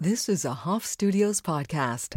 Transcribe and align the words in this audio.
This 0.00 0.28
is 0.28 0.44
a 0.44 0.54
Hoff 0.54 0.86
Studios 0.86 1.40
podcast. 1.40 2.14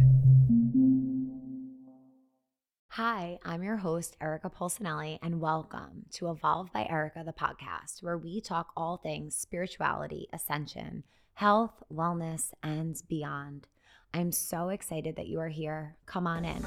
Hi, 2.90 3.40
I'm 3.44 3.64
your 3.64 3.78
host, 3.78 4.16
Erica 4.20 4.50
Polsinelli, 4.50 5.18
and 5.20 5.40
welcome 5.40 6.04
to 6.12 6.30
Evolve 6.30 6.72
by 6.72 6.86
Erica, 6.88 7.24
the 7.26 7.32
podcast, 7.32 8.00
where 8.00 8.16
we 8.16 8.40
talk 8.40 8.68
all 8.76 8.98
things 8.98 9.34
spirituality, 9.34 10.28
ascension, 10.32 11.02
health, 11.34 11.82
wellness, 11.92 12.52
and 12.62 13.02
beyond. 13.08 13.66
I'm 14.14 14.30
so 14.30 14.68
excited 14.68 15.16
that 15.16 15.26
you 15.26 15.40
are 15.40 15.48
here. 15.48 15.96
Come 16.06 16.28
on 16.28 16.44
in. 16.44 16.62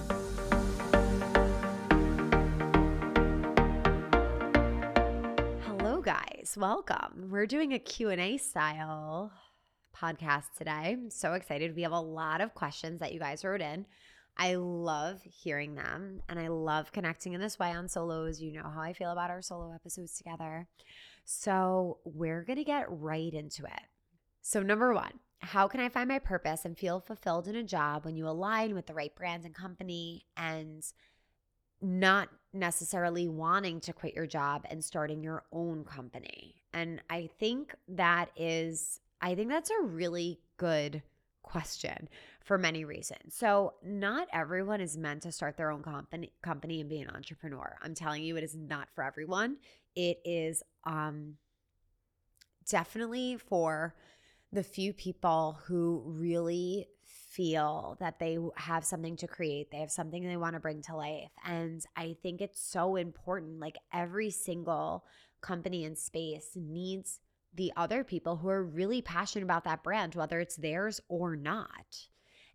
Hello 5.66 6.02
guys, 6.02 6.56
welcome. 6.58 7.30
We're 7.30 7.48
doing 7.48 7.72
a 7.72 7.80
Q&A 7.80 8.36
style 8.38 9.32
podcast 10.00 10.54
today. 10.58 10.72
I'm 10.72 11.10
so 11.10 11.34
excited. 11.34 11.76
We 11.76 11.84
have 11.84 11.92
a 11.92 12.00
lot 12.00 12.42
of 12.42 12.54
questions 12.54 13.00
that 13.00 13.14
you 13.14 13.20
guys 13.20 13.44
wrote 13.44 13.62
in. 13.62 13.86
I 14.38 14.56
love 14.56 15.22
hearing 15.24 15.76
them 15.76 16.22
and 16.28 16.40
I 16.40 16.50
love 16.50 16.92
connecting 16.92 17.34
in 17.34 17.42
this 17.42 17.58
way 17.58 17.72
on 17.72 17.88
solos. 17.88 18.42
You 18.42 18.52
know 18.52 18.70
how 18.74 18.82
I 18.82 18.94
feel 18.94 19.12
about 19.12 19.30
our 19.30 19.42
solo 19.42 19.74
episodes 19.74 20.18
together. 20.18 20.68
So, 21.24 22.00
we're 22.04 22.44
going 22.44 22.58
to 22.58 22.64
get 22.64 22.86
right 22.90 23.34
into 23.34 23.64
it. 23.64 23.82
So, 24.42 24.62
number 24.62 24.94
one, 24.94 25.20
how 25.40 25.68
can 25.68 25.80
I 25.80 25.90
find 25.90 26.08
my 26.08 26.20
purpose 26.20 26.66
and 26.66 26.78
feel 26.78 27.00
fulfilled 27.00 27.48
in 27.48 27.56
a 27.56 27.64
job 27.64 28.06
when 28.06 28.16
you 28.16 28.28
align 28.28 28.74
with 28.74 28.88
the 28.88 28.94
right 28.94 29.16
brands 29.16 29.46
and 29.46 29.56
company 29.56 30.26
and 30.36 30.84
not 31.82 32.30
necessarily 32.54 33.28
wanting 33.28 33.80
to 33.82 33.94
quit 33.94 34.16
your 34.16 34.28
job 34.28 34.66
and 34.70 34.84
starting 34.84 35.24
your 35.24 35.44
own 35.52 35.84
company? 35.84 36.56
And 36.74 37.02
I 37.10 37.30
think 37.40 37.76
that 37.88 38.30
is, 38.36 39.00
I 39.22 39.36
think 39.36 39.50
that's 39.50 39.72
a 39.72 39.84
really 39.84 40.40
good 40.58 41.02
question 41.44 42.10
for 42.44 42.58
many 42.58 42.86
reasons. 42.86 43.36
So, 43.36 43.74
not 43.84 44.28
everyone 44.34 44.82
is 44.82 44.98
meant 44.98 45.24
to 45.24 45.32
start 45.32 45.58
their 45.58 45.72
own 45.72 45.84
company 45.84 46.32
company 46.42 46.82
and 46.82 46.90
be 46.90 47.02
an 47.02 47.10
entrepreneur. 47.10 47.78
I'm 47.82 47.96
telling 47.96 48.24
you 48.24 48.38
it 48.38 48.44
is 48.44 48.56
not 48.56 48.90
for 48.94 49.04
everyone. 49.04 49.58
It 49.96 50.20
is 50.26 50.64
um 50.84 51.36
definitely 52.68 53.38
for 53.38 53.96
the 54.52 54.64
few 54.64 54.94
people 54.94 55.60
who 55.66 56.04
really 56.06 56.88
feel 57.04 57.98
that 58.00 58.20
they 58.20 58.38
have 58.56 58.86
something 58.86 59.18
to 59.18 59.28
create, 59.28 59.70
they 59.70 59.80
have 59.80 59.92
something 59.92 60.24
they 60.24 60.38
want 60.38 60.54
to 60.54 60.60
bring 60.60 60.82
to 60.84 60.96
life. 60.96 61.32
And 61.46 61.86
I 61.96 62.16
think 62.24 62.42
it's 62.42 62.62
so 62.62 62.96
important. 62.96 63.60
Like 63.60 63.78
every 63.94 64.32
single 64.32 65.04
company 65.42 65.84
and 65.84 65.98
space 65.98 66.52
needs 66.56 67.20
the 67.56 67.72
other 67.76 68.04
people 68.04 68.38
who 68.38 68.50
are 68.50 68.64
really 68.64 69.02
passionate 69.02 69.44
about 69.44 69.64
that 69.64 69.84
brand, 69.84 70.16
whether 70.16 70.40
it's 70.40 70.56
theirs 70.56 71.00
or 71.08 71.36
not. 71.36 72.08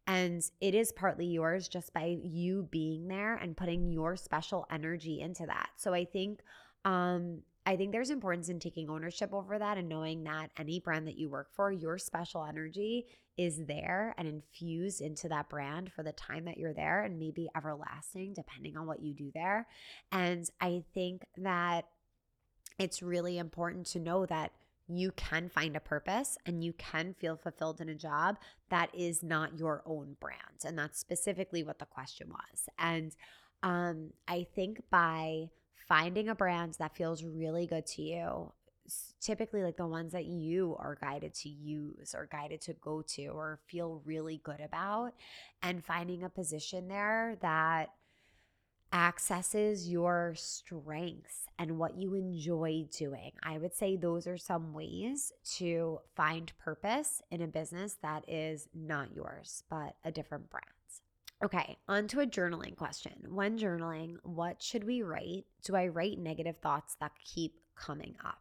And 0.07 0.43
it 0.61 0.75
is 0.75 0.93
partly 0.93 1.27
yours 1.27 1.69
just 1.69 1.93
by 1.93 2.19
you 2.23 2.69
being 2.71 3.09
there 3.09 3.35
and 3.35 3.57
putting 3.57 3.91
your 3.91 4.17
special 4.17 4.67
energy 4.71 5.21
into 5.21 5.47
that. 5.47 5.71
So 5.77 5.95
I 5.95 6.05
think 6.05 6.41
um 6.85 7.43
I 7.67 7.77
think 7.77 7.93
there's 7.93 8.11
importance 8.11 8.49
in 8.49 8.59
taking 8.59 8.89
ownership 8.89 9.35
over 9.35 9.59
that 9.59 9.77
and 9.77 9.89
knowing 9.89 10.25
that 10.25 10.51
any 10.59 10.81
brand 10.81 11.07
that 11.07 11.19
you 11.19 11.29
work 11.29 11.53
for, 11.53 11.71
your 11.71 11.99
special 11.99 12.45
energy 12.45 13.07
is 13.37 13.65
there 13.67 14.15
and 14.19 14.27
infused 14.27 15.03
into 15.03 15.29
that 15.29 15.49
brand 15.49 15.93
for 15.93 16.03
the 16.03 16.13
time 16.13 16.47
that 16.47 16.57
you're 16.57 16.73
there 16.75 17.03
and 17.05 17.19
maybe 17.19 17.49
everlasting, 17.57 18.33
depending 18.33 18.77
on 18.77 18.87
what 18.87 19.03
you 19.03 19.15
do 19.15 19.31
there. 19.35 19.67
And 20.11 20.49
I 20.61 20.83
think 20.95 21.25
that 21.37 21.85
it's 22.79 23.03
really 23.03 23.37
important 23.37 23.87
to 23.89 24.01
know 24.01 24.25
that 24.27 24.53
you 24.99 25.13
can 25.13 25.49
find 25.49 25.77
a 25.77 25.81
purpose 25.81 26.39
and 26.47 26.65
you 26.65 26.73
can 26.75 27.15
feel 27.15 27.37
fulfilled 27.37 27.81
in 27.81 27.89
a 27.89 27.95
job 27.95 28.37
that 28.71 28.91
is 28.95 29.23
not 29.23 29.59
your 29.59 29.83
own 29.87 30.17
brand. 30.21 30.65
And 30.65 30.79
that's 30.79 30.99
specifically 30.99 31.63
what 31.63 31.79
the 31.79 31.87
question 31.87 32.29
was. 32.29 32.69
And 32.79 33.15
um, 33.63 34.11
I 34.27 34.47
think 34.55 34.83
by 34.91 35.51
finding 35.89 36.29
a 36.29 36.35
brand 36.35 36.77
that 36.79 36.97
feels 36.97 37.25
really 37.25 37.67
good 37.67 37.87
to 37.87 38.03
you, 38.03 38.53
typically 39.21 39.63
like 39.63 39.77
the 39.77 39.87
ones 39.87 40.13
that 40.13 40.25
you 40.25 40.77
are 40.79 40.97
guided 41.01 41.35
to 41.35 41.49
use 41.49 42.15
or 42.15 42.29
guided 42.31 42.61
to 42.63 42.73
go 42.75 43.03
to 43.03 43.27
or 43.27 43.61
feel 43.67 44.03
really 44.05 44.41
good 44.43 44.61
about, 44.61 45.13
and 45.63 45.85
finding 45.85 46.25
a 46.25 46.29
position 46.29 46.89
there 46.89 47.37
that 47.43 47.91
accesses 48.93 49.89
your 49.89 50.35
strengths 50.37 51.47
and 51.59 51.79
what 51.79 51.97
you 51.97 52.15
enjoy 52.15 52.87
doing. 52.97 53.33
I 53.43 53.59
would 53.59 53.75
say 53.75 53.97
those 53.97 54.27
are 54.27 54.39
some 54.39 54.73
ways 54.73 55.33
to 55.57 56.01
find 56.17 56.53
purpose 56.59 57.23
in 57.31 57.43
a 57.43 57.47
business 57.47 57.97
that 58.03 58.25
is 58.29 58.69
not 58.75 59.15
yours, 59.15 59.63
but 59.71 59.97
a 60.05 60.11
different 60.11 60.51
brand. 60.51 60.65
Okay, 61.43 61.79
on 61.89 62.07
to 62.09 62.21
a 62.21 62.27
journaling 62.27 62.77
question. 62.77 63.13
When 63.29 63.59
journaling, 63.59 64.17
what 64.25 64.63
should 64.63 64.85
we 64.85 65.03
write? 65.03 65.45
Do 65.65 65.75
I 65.75 65.87
write 65.87 66.19
negative 66.19 66.59
thoughts 66.59 66.97
that 67.01 67.13
keep 67.25 67.55
coming 67.77 68.15
up? 68.23 68.41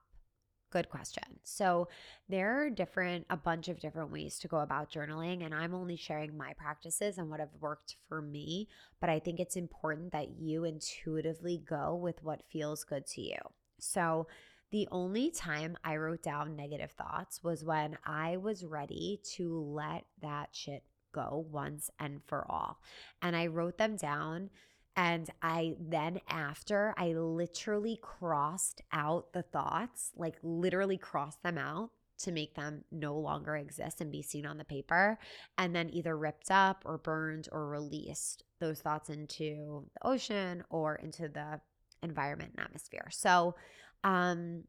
Good 0.71 0.89
question. 0.89 1.23
So, 1.43 1.87
there 2.27 2.61
are 2.61 2.69
different, 2.69 3.25
a 3.31 3.37
bunch 3.37 3.69
of 3.69 3.79
different 3.79 4.11
ways 4.11 4.37
to 4.39 4.47
go 4.47 4.59
about 4.59 4.91
journaling, 4.91 5.43
and 5.43 5.53
I'm 5.53 5.73
only 5.73 5.95
sharing 5.95 6.37
my 6.37 6.53
practices 6.53 7.17
and 7.17 7.29
what 7.29 7.39
have 7.39 7.49
worked 7.59 7.95
for 8.07 8.21
me. 8.21 8.67
But 9.01 9.09
I 9.09 9.19
think 9.19 9.39
it's 9.39 9.55
important 9.55 10.11
that 10.11 10.37
you 10.37 10.65
intuitively 10.65 11.63
go 11.67 11.95
with 11.95 12.23
what 12.23 12.43
feels 12.51 12.83
good 12.83 13.07
to 13.07 13.21
you. 13.21 13.39
So, 13.79 14.27
the 14.71 14.87
only 14.91 15.31
time 15.31 15.75
I 15.83 15.95
wrote 15.95 16.21
down 16.21 16.55
negative 16.55 16.91
thoughts 16.91 17.43
was 17.43 17.65
when 17.65 17.97
I 18.05 18.37
was 18.37 18.63
ready 18.63 19.19
to 19.35 19.59
let 19.59 20.05
that 20.21 20.49
shit 20.51 20.83
go 21.11 21.47
once 21.51 21.89
and 21.99 22.21
for 22.27 22.45
all. 22.49 22.79
And 23.23 23.35
I 23.35 23.47
wrote 23.47 23.79
them 23.79 23.95
down 23.95 24.51
and 24.99 25.29
I 25.41 25.75
then, 25.79 26.19
after, 26.27 26.93
I 26.97 27.13
literally 27.13 27.97
crossed 28.01 28.81
out 28.91 29.31
the 29.31 29.43
thoughts, 29.43 30.11
like 30.17 30.35
literally 30.43 30.97
crossed 30.97 31.41
them 31.41 31.57
out 31.57 31.91
to 32.17 32.33
make 32.33 32.55
them 32.55 32.83
no 32.91 33.15
longer 33.15 33.55
exist 33.55 34.01
and 34.01 34.11
be 34.11 34.21
seen 34.21 34.45
on 34.45 34.57
the 34.57 34.65
paper. 34.65 35.17
And 35.57 35.73
then 35.73 35.89
either 35.93 36.17
ripped 36.17 36.51
up 36.51 36.83
or 36.85 36.97
burned 36.97 37.47
or 37.53 37.69
released 37.69 38.43
those 38.59 38.81
thoughts 38.81 39.09
into 39.09 39.85
the 39.93 40.05
ocean 40.05 40.65
or 40.69 40.95
into 40.95 41.29
the 41.29 41.61
environment 42.03 42.55
and 42.57 42.65
atmosphere. 42.65 43.07
So, 43.09 43.55
um, 44.03 44.65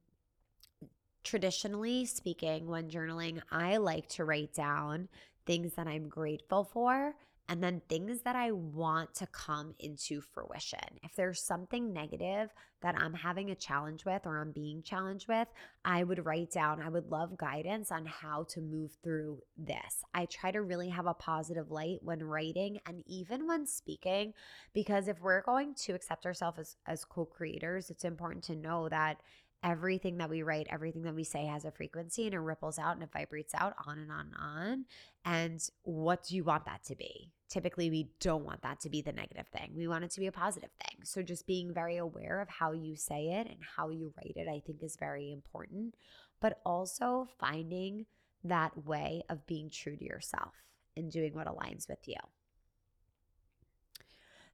traditionally 1.24 2.06
speaking, 2.06 2.68
when 2.68 2.88
journaling, 2.88 3.42
I 3.50 3.78
like 3.78 4.08
to 4.10 4.24
write 4.24 4.54
down 4.54 5.08
things 5.44 5.74
that 5.74 5.88
I'm 5.88 6.08
grateful 6.08 6.62
for 6.62 7.16
and 7.50 7.60
then 7.60 7.82
things 7.88 8.22
that 8.22 8.36
I 8.36 8.52
want 8.52 9.12
to 9.16 9.26
come 9.26 9.74
into 9.80 10.20
fruition. 10.20 10.78
If 11.02 11.16
there's 11.16 11.42
something 11.42 11.92
negative 11.92 12.54
that 12.80 12.94
I'm 12.96 13.12
having 13.12 13.50
a 13.50 13.56
challenge 13.56 14.04
with 14.04 14.24
or 14.24 14.40
I'm 14.40 14.52
being 14.52 14.84
challenged 14.84 15.26
with, 15.26 15.48
I 15.84 16.04
would 16.04 16.24
write 16.24 16.52
down, 16.52 16.80
I 16.80 16.88
would 16.88 17.10
love 17.10 17.36
guidance 17.36 17.90
on 17.90 18.06
how 18.06 18.44
to 18.50 18.60
move 18.60 18.92
through 19.02 19.40
this. 19.58 20.04
I 20.14 20.26
try 20.26 20.52
to 20.52 20.62
really 20.62 20.90
have 20.90 21.06
a 21.06 21.14
positive 21.14 21.72
light 21.72 21.98
when 22.02 22.22
writing 22.22 22.78
and 22.86 23.02
even 23.06 23.48
when 23.48 23.66
speaking, 23.66 24.32
because 24.72 25.08
if 25.08 25.20
we're 25.20 25.42
going 25.42 25.74
to 25.74 25.94
accept 25.94 26.26
ourselves 26.26 26.60
as, 26.60 26.76
as 26.86 27.04
co 27.04 27.24
creators, 27.24 27.90
it's 27.90 28.04
important 28.04 28.44
to 28.44 28.54
know 28.54 28.88
that 28.90 29.16
everything 29.62 30.18
that 30.18 30.30
we 30.30 30.42
write, 30.42 30.66
everything 30.70 31.02
that 31.02 31.14
we 31.14 31.24
say 31.24 31.46
has 31.46 31.64
a 31.64 31.70
frequency 31.70 32.24
and 32.24 32.34
it 32.34 32.38
ripples 32.38 32.78
out 32.78 32.94
and 32.94 33.02
it 33.02 33.12
vibrates 33.12 33.54
out 33.54 33.74
on 33.86 33.98
and 33.98 34.10
on 34.10 34.26
and 34.26 34.34
on. 34.38 34.84
And 35.24 35.60
what 35.82 36.24
do 36.24 36.36
you 36.36 36.44
want 36.44 36.64
that 36.64 36.84
to 36.84 36.96
be? 36.96 37.30
Typically, 37.48 37.90
we 37.90 38.10
don't 38.20 38.44
want 38.44 38.62
that 38.62 38.80
to 38.80 38.90
be 38.90 39.02
the 39.02 39.12
negative 39.12 39.48
thing. 39.48 39.72
We 39.76 39.88
want 39.88 40.04
it 40.04 40.10
to 40.12 40.20
be 40.20 40.28
a 40.28 40.32
positive 40.32 40.70
thing. 40.84 41.00
So, 41.04 41.20
just 41.20 41.46
being 41.46 41.74
very 41.74 41.96
aware 41.96 42.40
of 42.40 42.48
how 42.48 42.72
you 42.72 42.96
say 42.96 43.32
it 43.32 43.48
and 43.48 43.58
how 43.76 43.90
you 43.90 44.14
write 44.16 44.34
it, 44.36 44.48
I 44.48 44.62
think 44.64 44.82
is 44.82 44.96
very 44.96 45.32
important. 45.32 45.94
But 46.40 46.60
also 46.64 47.26
finding 47.38 48.06
that 48.44 48.86
way 48.86 49.24
of 49.28 49.46
being 49.46 49.68
true 49.68 49.96
to 49.96 50.04
yourself 50.04 50.54
and 50.96 51.10
doing 51.10 51.34
what 51.34 51.46
aligns 51.46 51.88
with 51.88 52.06
you. 52.06 52.16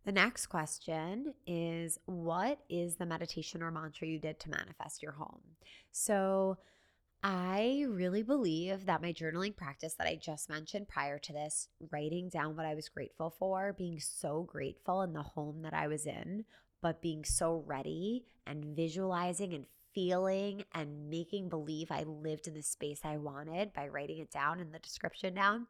The 0.06 0.12
next 0.12 0.46
question 0.46 1.34
is 1.48 1.98
What 2.06 2.60
is 2.70 2.94
the 2.94 3.06
meditation 3.06 3.60
or 3.60 3.72
mantra 3.72 4.06
you 4.06 4.20
did 4.20 4.38
to 4.40 4.50
manifest 4.50 5.02
your 5.02 5.12
home? 5.12 5.42
So, 5.90 6.58
I 7.24 7.84
really 7.88 8.22
believe 8.22 8.86
that 8.86 9.02
my 9.02 9.12
journaling 9.12 9.56
practice 9.56 9.94
that 9.94 10.06
I 10.06 10.14
just 10.14 10.48
mentioned 10.48 10.86
prior 10.86 11.18
to 11.18 11.32
this, 11.32 11.68
writing 11.90 12.28
down 12.28 12.56
what 12.56 12.66
I 12.66 12.76
was 12.76 12.88
grateful 12.88 13.34
for, 13.36 13.72
being 13.72 13.98
so 13.98 14.44
grateful 14.44 15.02
in 15.02 15.12
the 15.12 15.22
home 15.22 15.62
that 15.62 15.74
I 15.74 15.88
was 15.88 16.06
in, 16.06 16.44
but 16.80 17.02
being 17.02 17.24
so 17.24 17.64
ready 17.66 18.26
and 18.46 18.76
visualizing 18.76 19.54
and 19.54 19.66
feeling 19.96 20.62
and 20.74 21.08
making 21.08 21.48
believe 21.48 21.90
I 21.90 22.02
lived 22.02 22.46
in 22.46 22.52
the 22.52 22.62
space 22.62 23.00
I 23.02 23.16
wanted 23.16 23.72
by 23.72 23.88
writing 23.88 24.18
it 24.18 24.30
down 24.30 24.60
in 24.60 24.70
the 24.70 24.78
description 24.78 25.32
down 25.32 25.68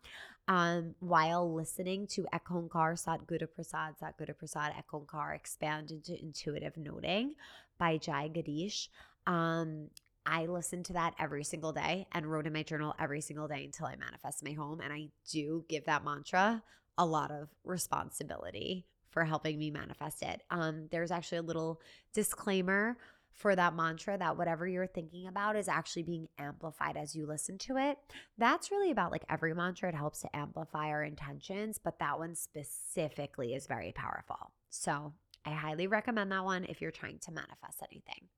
um, 0.48 0.96
while 0.98 1.54
listening 1.54 2.08
to 2.08 2.26
Ek 2.32 2.46
Onkar 2.50 3.00
Satguru 3.00 3.46
Prasad, 3.54 3.94
Satguru 4.02 4.36
Prasad 4.36 4.74
Ek 4.76 4.86
Onkar 4.92 5.36
Expand 5.36 5.92
into 5.92 6.20
Intuitive 6.20 6.76
Knowing 6.76 7.36
by 7.78 7.98
Jai-Jagdeesh. 7.98 8.88
Um, 9.28 9.90
I 10.26 10.46
listened 10.46 10.86
to 10.86 10.94
that 10.94 11.14
every 11.20 11.44
single 11.44 11.72
day 11.72 12.08
and 12.10 12.26
wrote 12.26 12.48
in 12.48 12.52
my 12.52 12.64
journal 12.64 12.96
every 12.98 13.20
single 13.20 13.46
day 13.46 13.64
until 13.64 13.86
I 13.86 13.94
manifest 13.94 14.42
my 14.42 14.54
home. 14.54 14.80
And 14.80 14.92
I 14.92 15.06
do 15.30 15.64
give 15.68 15.84
that 15.84 16.04
mantra 16.04 16.64
a 16.98 17.06
lot 17.06 17.30
of 17.30 17.48
responsibility 17.62 18.86
for 19.10 19.24
helping 19.24 19.56
me 19.56 19.70
manifest 19.70 20.22
it. 20.22 20.42
Um, 20.50 20.88
there's 20.90 21.12
actually 21.12 21.38
a 21.38 21.42
little 21.42 21.80
disclaimer 22.12 22.98
for 23.36 23.54
that 23.54 23.74
mantra 23.74 24.16
that 24.16 24.36
whatever 24.36 24.66
you're 24.66 24.86
thinking 24.86 25.26
about 25.26 25.56
is 25.56 25.68
actually 25.68 26.02
being 26.02 26.26
amplified 26.38 26.96
as 26.96 27.14
you 27.14 27.26
listen 27.26 27.58
to 27.58 27.76
it. 27.76 27.98
That's 28.38 28.70
really 28.70 28.90
about 28.90 29.12
like 29.12 29.26
every 29.28 29.54
mantra, 29.54 29.90
it 29.90 29.94
helps 29.94 30.20
to 30.22 30.34
amplify 30.34 30.88
our 30.88 31.04
intentions, 31.04 31.78
but 31.78 31.98
that 31.98 32.18
one 32.18 32.34
specifically 32.34 33.54
is 33.54 33.66
very 33.66 33.92
powerful. 33.92 34.52
So 34.70 35.12
I 35.44 35.50
highly 35.50 35.86
recommend 35.86 36.32
that 36.32 36.44
one 36.44 36.64
if 36.64 36.80
you're 36.80 36.90
trying 36.90 37.18
to 37.20 37.30
manifest 37.30 37.82
anything. 37.82 38.28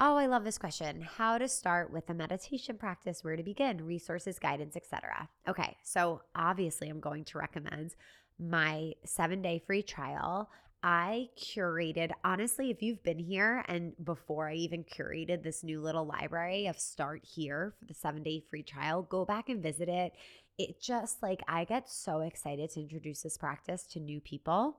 Oh, 0.00 0.16
I 0.16 0.26
love 0.26 0.44
this 0.44 0.56
question. 0.56 1.02
How 1.02 1.36
to 1.36 1.48
start 1.48 1.92
with 1.92 2.08
a 2.08 2.14
meditation 2.14 2.78
practice, 2.78 3.22
where 3.22 3.36
to 3.36 3.42
begin, 3.42 3.84
resources, 3.84 4.38
guidance, 4.38 4.74
etc. 4.74 5.28
Okay, 5.46 5.76
so 5.82 6.22
obviously 6.34 6.88
I'm 6.88 7.00
going 7.00 7.24
to 7.26 7.38
recommend 7.38 7.94
my 8.38 8.94
7-day 9.06 9.64
free 9.66 9.82
trial. 9.82 10.48
I 10.82 11.28
curated, 11.38 12.10
honestly, 12.24 12.70
if 12.70 12.82
you've 12.82 13.04
been 13.04 13.18
here 13.18 13.64
and 13.68 13.92
before 14.04 14.48
I 14.48 14.54
even 14.54 14.82
curated 14.82 15.42
this 15.42 15.62
new 15.62 15.80
little 15.80 16.04
library 16.04 16.66
of 16.66 16.78
Start 16.78 17.24
Here 17.24 17.74
for 17.78 17.84
the 17.84 17.94
seven 17.94 18.24
day 18.24 18.42
free 18.50 18.64
trial, 18.64 19.02
go 19.02 19.24
back 19.24 19.48
and 19.48 19.62
visit 19.62 19.88
it. 19.88 20.12
It 20.58 20.80
just 20.80 21.22
like, 21.22 21.40
I 21.46 21.64
get 21.64 21.88
so 21.88 22.20
excited 22.20 22.70
to 22.70 22.80
introduce 22.80 23.22
this 23.22 23.38
practice 23.38 23.84
to 23.92 24.00
new 24.00 24.20
people. 24.20 24.78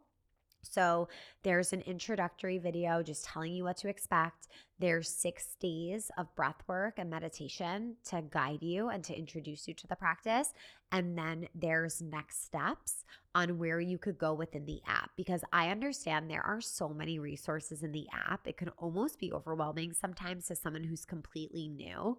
So 0.64 1.08
there's 1.44 1.74
an 1.74 1.82
introductory 1.82 2.58
video 2.58 3.04
just 3.04 3.26
telling 3.26 3.54
you 3.54 3.66
what 3.66 3.78
to 3.78 3.90
expect. 3.90 4.48
There's 4.80 5.10
six 5.10 5.56
days 5.60 6.10
of 6.18 6.34
breath 6.36 6.64
work 6.68 6.96
and 6.98 7.10
meditation 7.10 7.96
to 8.10 8.24
guide 8.30 8.64
you 8.64 8.90
and 8.90 9.04
to 9.04 9.18
introduce 9.18 9.68
you 9.68 9.74
to 9.76 9.88
the 9.88 9.96
practice. 9.96 10.54
And 10.92 11.18
then 11.18 11.48
there's 11.56 12.02
next 12.02 12.44
steps 12.44 13.06
on 13.36 13.58
where 13.58 13.80
you 13.80 13.98
could 13.98 14.18
go 14.18 14.34
within 14.34 14.66
the 14.66 14.82
app 14.88 15.12
because 15.16 15.44
I 15.52 15.70
understand 15.70 16.30
there 16.30 16.46
are 16.46 16.62
so 16.62 16.90
many 16.90 17.18
resources 17.20 17.82
in 17.84 17.92
the 17.92 18.08
app. 18.14 18.48
It 18.48 18.58
can 18.58 18.70
almost 18.78 19.20
be 19.20 19.32
overwhelming 19.32 19.94
sometimes 19.94 20.48
to 20.48 20.56
someone 20.56 20.84
who's 20.84 21.06
completely 21.06 21.68
new. 21.68 22.18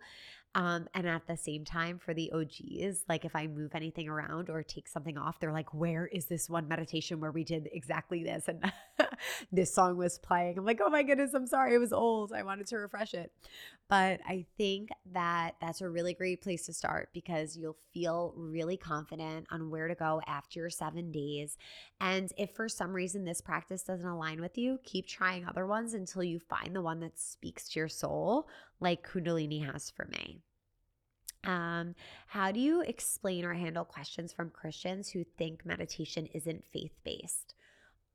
Um, 0.57 0.87
and 0.95 1.07
at 1.09 1.27
the 1.27 1.37
same 1.37 1.65
time, 1.65 1.99
for 1.99 2.15
the 2.15 2.31
OGs, 2.33 3.05
like 3.09 3.25
if 3.25 3.35
I 3.35 3.49
move 3.49 3.75
anything 3.75 4.09
around 4.09 4.49
or 4.49 4.63
take 4.63 4.87
something 4.87 5.19
off, 5.19 5.41
they're 5.41 5.53
like, 5.53 5.75
Where 5.75 6.07
is 6.07 6.27
this 6.27 6.49
one 6.49 6.69
meditation 6.69 7.19
where 7.19 7.33
we 7.33 7.43
did 7.43 7.69
exactly 7.73 8.23
this? 8.23 8.47
And 8.47 8.73
this 9.53 9.75
song 9.75 9.97
was 9.97 10.19
playing. 10.19 10.59
I'm 10.59 10.65
like, 10.65 10.81
Oh 10.85 10.91
my 10.91 11.03
goodness, 11.03 11.35
I'm 11.35 11.49
sorry. 11.49 11.75
It 11.75 11.79
was 11.79 11.93
old. 11.93 12.33
I 12.33 12.45
wanted 12.45 12.69
to 12.69 12.77
refresh 12.77 13.15
it. 13.15 13.33
But 13.89 14.21
I 14.27 14.47
think 14.57 14.91
that 15.13 15.57
that's 15.61 15.81
a 15.81 15.89
really 15.89 16.15
great 16.15 16.41
place 16.41 16.67
to 16.67 16.73
start 16.73 17.11
because 17.13 17.57
you'll 17.57 17.77
feel 17.93 18.33
really 18.37 18.77
confident 18.77 19.47
on 19.51 19.71
where 19.71 19.89
to 19.89 19.95
go 19.95 20.23
after 20.27 20.61
your 20.61 20.71
seven 20.71 21.13
days. 21.13 21.59
And 22.01 22.33
if 22.39 22.53
for 22.53 22.69
some 22.69 22.93
reason 22.93 23.25
this 23.25 23.41
practice 23.41 23.83
doesn't 23.83 24.07
align 24.07 24.41
with 24.41 24.57
you, 24.57 24.79
keep 24.85 25.07
trying 25.07 25.47
other 25.47 25.67
ones 25.67 25.95
until 25.95 26.23
you 26.23 26.39
find 26.39 26.75
the 26.75 26.81
one 26.81 27.01
that 27.01 27.19
speaks 27.19 27.69
to 27.71 27.81
your 27.81 27.89
soul, 27.89 28.49
like 28.81 29.09
Kundalini 29.09 29.65
has 29.71 29.91
for 29.91 30.07
me. 30.07 30.41
Um, 31.45 31.95
how 32.27 32.53
do 32.53 32.61
you 32.61 32.81
explain 32.81 33.45
or 33.45 33.55
handle 33.55 33.85
questions 33.85 34.33
from 34.33 34.51
Christians 34.51 35.11
who 35.11 35.25
think 35.25 35.65
meditation 35.67 36.27
isn't 36.33 36.65
faith 36.65 36.95
based? 37.05 37.55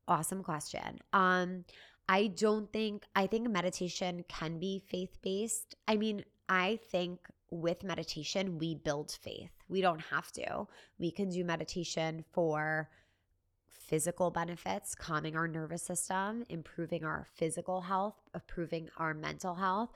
Awesome 0.08 0.42
question. 0.42 0.98
Um, 1.12 1.64
I 2.08 2.26
don't 2.26 2.72
think, 2.72 3.04
I 3.14 3.28
think 3.28 3.48
meditation 3.48 4.24
can 4.28 4.58
be 4.58 4.82
faith 4.88 5.18
based. 5.22 5.76
I 5.86 5.96
mean, 5.96 6.24
I 6.48 6.80
think 6.90 7.20
with 7.50 7.84
meditation, 7.84 8.58
we 8.58 8.74
build 8.74 9.16
faith. 9.22 9.52
We 9.68 9.80
don't 9.80 10.00
have 10.00 10.32
to. 10.32 10.66
We 10.98 11.12
can 11.12 11.30
do 11.30 11.44
meditation 11.44 12.24
for 12.32 12.88
physical 13.68 14.30
benefits, 14.30 14.94
calming 14.94 15.36
our 15.36 15.48
nervous 15.48 15.82
system, 15.82 16.44
improving 16.48 17.04
our 17.04 17.26
physical 17.34 17.80
health, 17.80 18.14
improving 18.34 18.88
our 18.96 19.14
mental 19.14 19.54
health, 19.54 19.90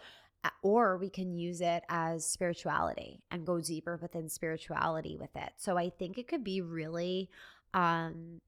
or 0.62 0.96
we 0.96 1.10
can 1.10 1.34
use 1.34 1.60
it 1.60 1.82
as 1.88 2.26
spirituality 2.26 3.22
and 3.30 3.46
go 3.46 3.60
deeper 3.60 3.98
within 4.00 4.28
spirituality 4.28 5.16
with 5.16 5.34
it. 5.34 5.52
So 5.56 5.76
I 5.76 5.90
think 5.90 6.18
it 6.18 6.28
could 6.28 6.44
be 6.44 6.60
really 6.60 7.30
um 7.72 8.40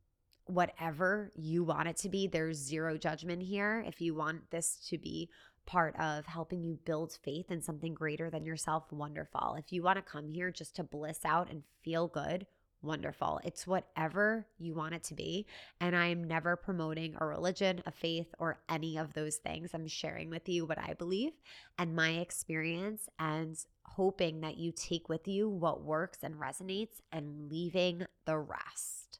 whatever 0.46 1.32
you 1.34 1.64
want 1.64 1.88
it 1.88 1.96
to 1.98 2.08
be. 2.08 2.26
There's 2.26 2.56
zero 2.56 2.96
judgment 2.96 3.42
here. 3.42 3.84
If 3.86 4.00
you 4.00 4.14
want 4.14 4.50
this 4.50 4.76
to 4.88 4.98
be 4.98 5.28
part 5.66 5.98
of 5.98 6.26
helping 6.26 6.62
you 6.62 6.78
build 6.84 7.18
faith 7.24 7.50
in 7.50 7.60
something 7.60 7.92
greater 7.92 8.30
than 8.30 8.46
yourself, 8.46 8.84
wonderful. 8.92 9.56
If 9.58 9.72
you 9.72 9.82
want 9.82 9.96
to 9.96 10.02
come 10.02 10.28
here 10.28 10.50
just 10.52 10.76
to 10.76 10.84
bliss 10.84 11.20
out 11.24 11.50
and 11.50 11.64
feel 11.82 12.06
good, 12.06 12.46
wonderful. 12.86 13.40
It's 13.44 13.66
whatever 13.66 14.46
you 14.58 14.74
want 14.74 14.94
it 14.94 15.02
to 15.04 15.14
be. 15.14 15.46
And 15.80 15.96
I 15.96 16.06
am 16.06 16.24
never 16.24 16.56
promoting 16.56 17.16
a 17.20 17.26
religion, 17.26 17.82
a 17.86 17.90
faith, 17.90 18.34
or 18.38 18.60
any 18.68 18.96
of 18.96 19.12
those 19.12 19.36
things. 19.36 19.70
I'm 19.74 19.86
sharing 19.86 20.30
with 20.30 20.48
you 20.48 20.64
what 20.64 20.78
I 20.78 20.94
believe 20.94 21.32
and 21.78 21.94
my 21.94 22.10
experience 22.10 23.08
and 23.18 23.56
hoping 23.82 24.40
that 24.40 24.56
you 24.56 24.72
take 24.72 25.08
with 25.08 25.26
you 25.28 25.48
what 25.48 25.82
works 25.82 26.18
and 26.22 26.36
resonates 26.36 27.00
and 27.12 27.50
leaving 27.50 28.06
the 28.24 28.38
rest. 28.38 29.18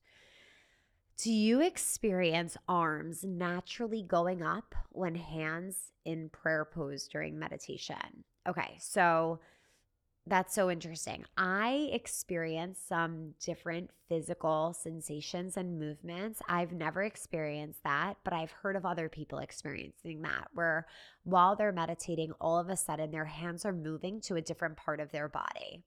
Do 1.19 1.33
you 1.33 1.63
experience 1.63 2.59
arms 2.69 3.25
naturally 3.25 4.03
going 4.03 4.43
up 4.43 4.75
when 4.91 5.15
hands 5.15 5.93
in 6.05 6.29
prayer 6.29 6.67
pose 6.67 7.09
during 7.09 7.39
meditation? 7.39 8.25
Okay, 8.47 8.77
so 8.79 9.41
that's 10.27 10.55
so 10.55 10.71
interesting. 10.71 11.25
I 11.37 11.89
experience 11.93 12.81
some 12.85 13.35
different 13.41 13.91
physical 14.09 14.73
sensations 14.73 15.57
and 15.57 15.79
movements. 15.79 16.43
I've 16.49 16.73
never 16.73 17.05
experienced 17.05 17.85
that, 17.85 18.17
but 18.25 18.33
I've 18.33 18.51
heard 18.51 18.75
of 18.75 18.85
other 18.85 19.09
people 19.09 19.39
experiencing 19.39 20.23
that 20.23 20.49
where 20.53 20.89
while 21.23 21.55
they're 21.55 21.71
meditating, 21.71 22.33
all 22.41 22.59
of 22.59 22.69
a 22.69 22.77
sudden 22.77 23.13
their 23.13 23.27
hands 23.27 23.65
are 23.65 23.73
moving 23.73 24.21
to 24.23 24.35
a 24.35 24.43
different 24.43 24.77
part 24.77 24.99
of 24.99 25.13
their 25.13 25.29
body. 25.29 25.83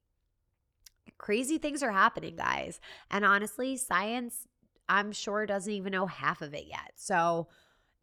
Crazy 1.17 1.57
things 1.57 1.83
are 1.83 1.91
happening, 1.91 2.37
guys. 2.37 2.79
And 3.11 3.25
honestly, 3.25 3.75
science 3.75 4.47
I'm 4.87 5.11
sure 5.11 5.45
doesn't 5.45 5.71
even 5.71 5.91
know 5.91 6.07
half 6.07 6.41
of 6.41 6.53
it 6.53 6.65
yet. 6.67 6.93
So, 6.95 7.47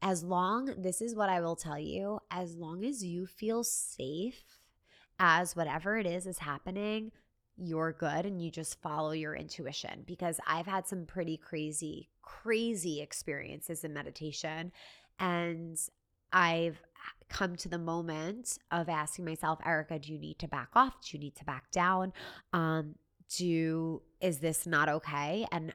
as 0.02 0.22
long, 0.22 0.72
this 0.78 1.00
is 1.00 1.16
what 1.16 1.28
I 1.28 1.40
will 1.40 1.56
tell 1.56 1.78
you, 1.78 2.20
as 2.30 2.54
long 2.54 2.84
as 2.84 3.02
you 3.02 3.26
feel 3.26 3.64
safe 3.64 4.44
as 5.18 5.56
whatever 5.56 5.96
it 5.96 6.06
is 6.06 6.26
is 6.26 6.38
happening, 6.38 7.12
you're 7.56 7.92
good 7.92 8.26
and 8.26 8.40
you 8.42 8.50
just 8.50 8.80
follow 8.80 9.12
your 9.12 9.34
intuition. 9.34 10.04
Because 10.06 10.38
I've 10.46 10.66
had 10.66 10.86
some 10.86 11.06
pretty 11.06 11.36
crazy, 11.36 12.10
crazy 12.22 13.00
experiences 13.00 13.84
in 13.84 13.92
meditation. 13.94 14.72
And 15.18 15.78
I've 16.32 16.80
come 17.28 17.56
to 17.56 17.68
the 17.68 17.78
moment 17.78 18.58
of 18.70 18.88
asking 18.88 19.24
myself, 19.24 19.58
Erica, 19.64 19.98
do 19.98 20.12
you 20.12 20.18
need 20.18 20.38
to 20.40 20.48
back 20.48 20.68
off? 20.74 21.00
Do 21.02 21.16
you 21.16 21.20
need 21.20 21.36
to 21.36 21.44
back 21.44 21.70
down? 21.70 22.12
Um, 22.52 22.96
do 23.36 24.02
is 24.20 24.38
this 24.38 24.66
not 24.66 24.88
okay? 24.88 25.46
And 25.50 25.72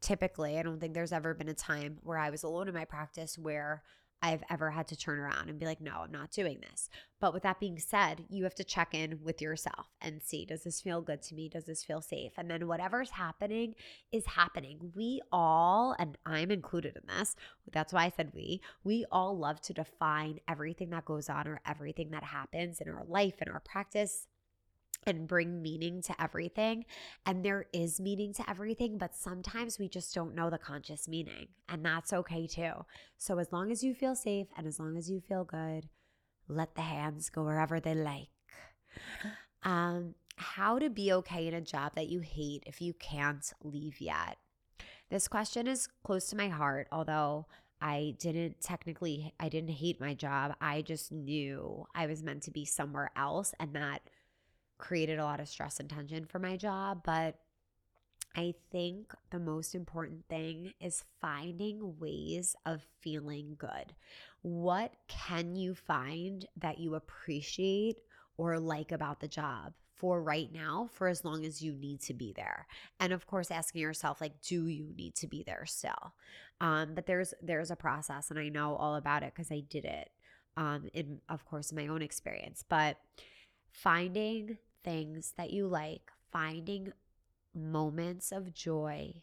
typically, 0.00 0.58
I 0.58 0.62
don't 0.62 0.80
think 0.80 0.94
there's 0.94 1.12
ever 1.12 1.34
been 1.34 1.48
a 1.48 1.54
time 1.54 1.98
where 2.02 2.18
I 2.18 2.30
was 2.30 2.42
alone 2.42 2.68
in 2.68 2.74
my 2.74 2.84
practice 2.84 3.38
where 3.38 3.82
I've 4.22 4.44
ever 4.48 4.70
had 4.70 4.86
to 4.88 4.96
turn 4.96 5.18
around 5.18 5.50
and 5.50 5.58
be 5.58 5.66
like, 5.66 5.80
no, 5.80 5.96
I'm 6.04 6.12
not 6.12 6.30
doing 6.30 6.60
this. 6.60 6.88
But 7.20 7.34
with 7.34 7.42
that 7.42 7.58
being 7.58 7.78
said, 7.78 8.24
you 8.28 8.44
have 8.44 8.54
to 8.54 8.64
check 8.64 8.94
in 8.94 9.18
with 9.22 9.42
yourself 9.42 9.88
and 10.00 10.22
see 10.22 10.44
does 10.44 10.62
this 10.62 10.80
feel 10.80 11.00
good 11.00 11.22
to 11.22 11.34
me? 11.34 11.48
Does 11.48 11.64
this 11.64 11.84
feel 11.84 12.00
safe? 12.00 12.32
And 12.38 12.50
then 12.50 12.68
whatever's 12.68 13.10
happening 13.10 13.74
is 14.12 14.26
happening. 14.26 14.92
We 14.94 15.20
all, 15.32 15.96
and 15.98 16.16
I'm 16.24 16.50
included 16.50 16.96
in 16.96 17.02
this, 17.18 17.34
that's 17.72 17.92
why 17.92 18.04
I 18.04 18.12
said 18.16 18.32
we, 18.34 18.60
we 18.84 19.04
all 19.10 19.36
love 19.36 19.60
to 19.62 19.72
define 19.72 20.38
everything 20.48 20.90
that 20.90 21.04
goes 21.04 21.28
on 21.28 21.48
or 21.48 21.60
everything 21.66 22.10
that 22.10 22.24
happens 22.24 22.80
in 22.80 22.88
our 22.88 23.04
life 23.06 23.34
and 23.40 23.50
our 23.50 23.60
practice 23.60 24.28
and 25.06 25.26
bring 25.26 25.62
meaning 25.62 26.02
to 26.02 26.22
everything. 26.22 26.84
And 27.26 27.44
there 27.44 27.66
is 27.72 28.00
meaning 28.00 28.32
to 28.34 28.48
everything, 28.48 28.98
but 28.98 29.14
sometimes 29.14 29.78
we 29.78 29.88
just 29.88 30.14
don't 30.14 30.34
know 30.34 30.50
the 30.50 30.58
conscious 30.58 31.08
meaning. 31.08 31.48
And 31.68 31.84
that's 31.84 32.12
okay 32.12 32.46
too. 32.46 32.72
So 33.16 33.38
as 33.38 33.52
long 33.52 33.70
as 33.70 33.82
you 33.82 33.94
feel 33.94 34.14
safe 34.14 34.48
and 34.56 34.66
as 34.66 34.78
long 34.78 34.96
as 34.96 35.10
you 35.10 35.20
feel 35.20 35.44
good, 35.44 35.88
let 36.48 36.74
the 36.74 36.82
hands 36.82 37.30
go 37.30 37.44
wherever 37.44 37.80
they 37.80 37.94
like. 37.94 38.28
Um, 39.64 40.14
how 40.36 40.78
to 40.78 40.90
be 40.90 41.12
okay 41.12 41.46
in 41.46 41.54
a 41.54 41.60
job 41.60 41.92
that 41.94 42.08
you 42.08 42.20
hate 42.20 42.64
if 42.66 42.80
you 42.80 42.94
can't 42.94 43.52
leave 43.62 44.00
yet. 44.00 44.38
This 45.08 45.28
question 45.28 45.66
is 45.66 45.88
close 46.02 46.28
to 46.30 46.36
my 46.36 46.48
heart, 46.48 46.88
although 46.90 47.46
I 47.80 48.14
didn't 48.18 48.60
technically 48.60 49.34
I 49.38 49.48
didn't 49.48 49.70
hate 49.70 50.00
my 50.00 50.14
job. 50.14 50.54
I 50.60 50.82
just 50.82 51.12
knew 51.12 51.86
I 51.94 52.06
was 52.06 52.22
meant 52.22 52.44
to 52.44 52.50
be 52.50 52.64
somewhere 52.64 53.10
else 53.16 53.54
and 53.60 53.74
that 53.74 54.02
created 54.82 55.18
a 55.18 55.24
lot 55.24 55.40
of 55.40 55.48
stress 55.48 55.80
and 55.80 55.88
tension 55.88 56.26
for 56.26 56.38
my 56.38 56.56
job. 56.58 57.02
But 57.04 57.38
I 58.36 58.54
think 58.70 59.14
the 59.30 59.38
most 59.38 59.74
important 59.74 60.26
thing 60.28 60.72
is 60.80 61.04
finding 61.20 61.98
ways 61.98 62.56
of 62.66 62.82
feeling 63.00 63.56
good. 63.58 63.94
what 64.42 64.92
can 65.08 65.54
you 65.54 65.74
find 65.74 66.46
that 66.56 66.78
you 66.78 66.94
appreciate 66.96 68.00
or 68.36 68.58
like 68.58 68.90
about 68.90 69.20
the 69.20 69.28
job 69.28 69.72
for 69.94 70.20
right 70.22 70.52
now 70.52 70.88
for 70.92 71.06
as 71.06 71.24
long 71.24 71.44
as 71.44 71.62
you 71.62 71.72
need 71.74 72.00
to 72.00 72.12
be 72.14 72.32
there 72.34 72.66
and 72.98 73.12
of 73.12 73.26
course 73.26 73.50
asking 73.52 73.80
yourself 73.80 74.20
like 74.20 74.40
do 74.42 74.66
you 74.66 74.92
need 74.96 75.14
to 75.14 75.28
be 75.28 75.44
there 75.44 75.64
still 75.66 76.12
um, 76.60 76.94
but 76.94 77.06
there's 77.06 77.34
there's 77.40 77.70
a 77.70 77.76
process 77.76 78.30
and 78.30 78.38
i 78.38 78.48
know 78.48 78.74
all 78.76 78.96
about 78.96 79.22
it 79.22 79.32
because 79.34 79.52
i 79.52 79.60
did 79.70 79.84
it 79.84 80.10
um, 80.56 80.88
in 80.92 81.20
of 81.28 81.44
course 81.44 81.72
my 81.72 81.86
own 81.86 82.02
experience 82.02 82.64
but 82.68 82.96
finding 83.70 84.58
things 84.84 85.34
that 85.36 85.50
you 85.50 85.66
like 85.66 86.10
finding 86.30 86.92
moments 87.54 88.32
of 88.32 88.54
joy 88.54 89.22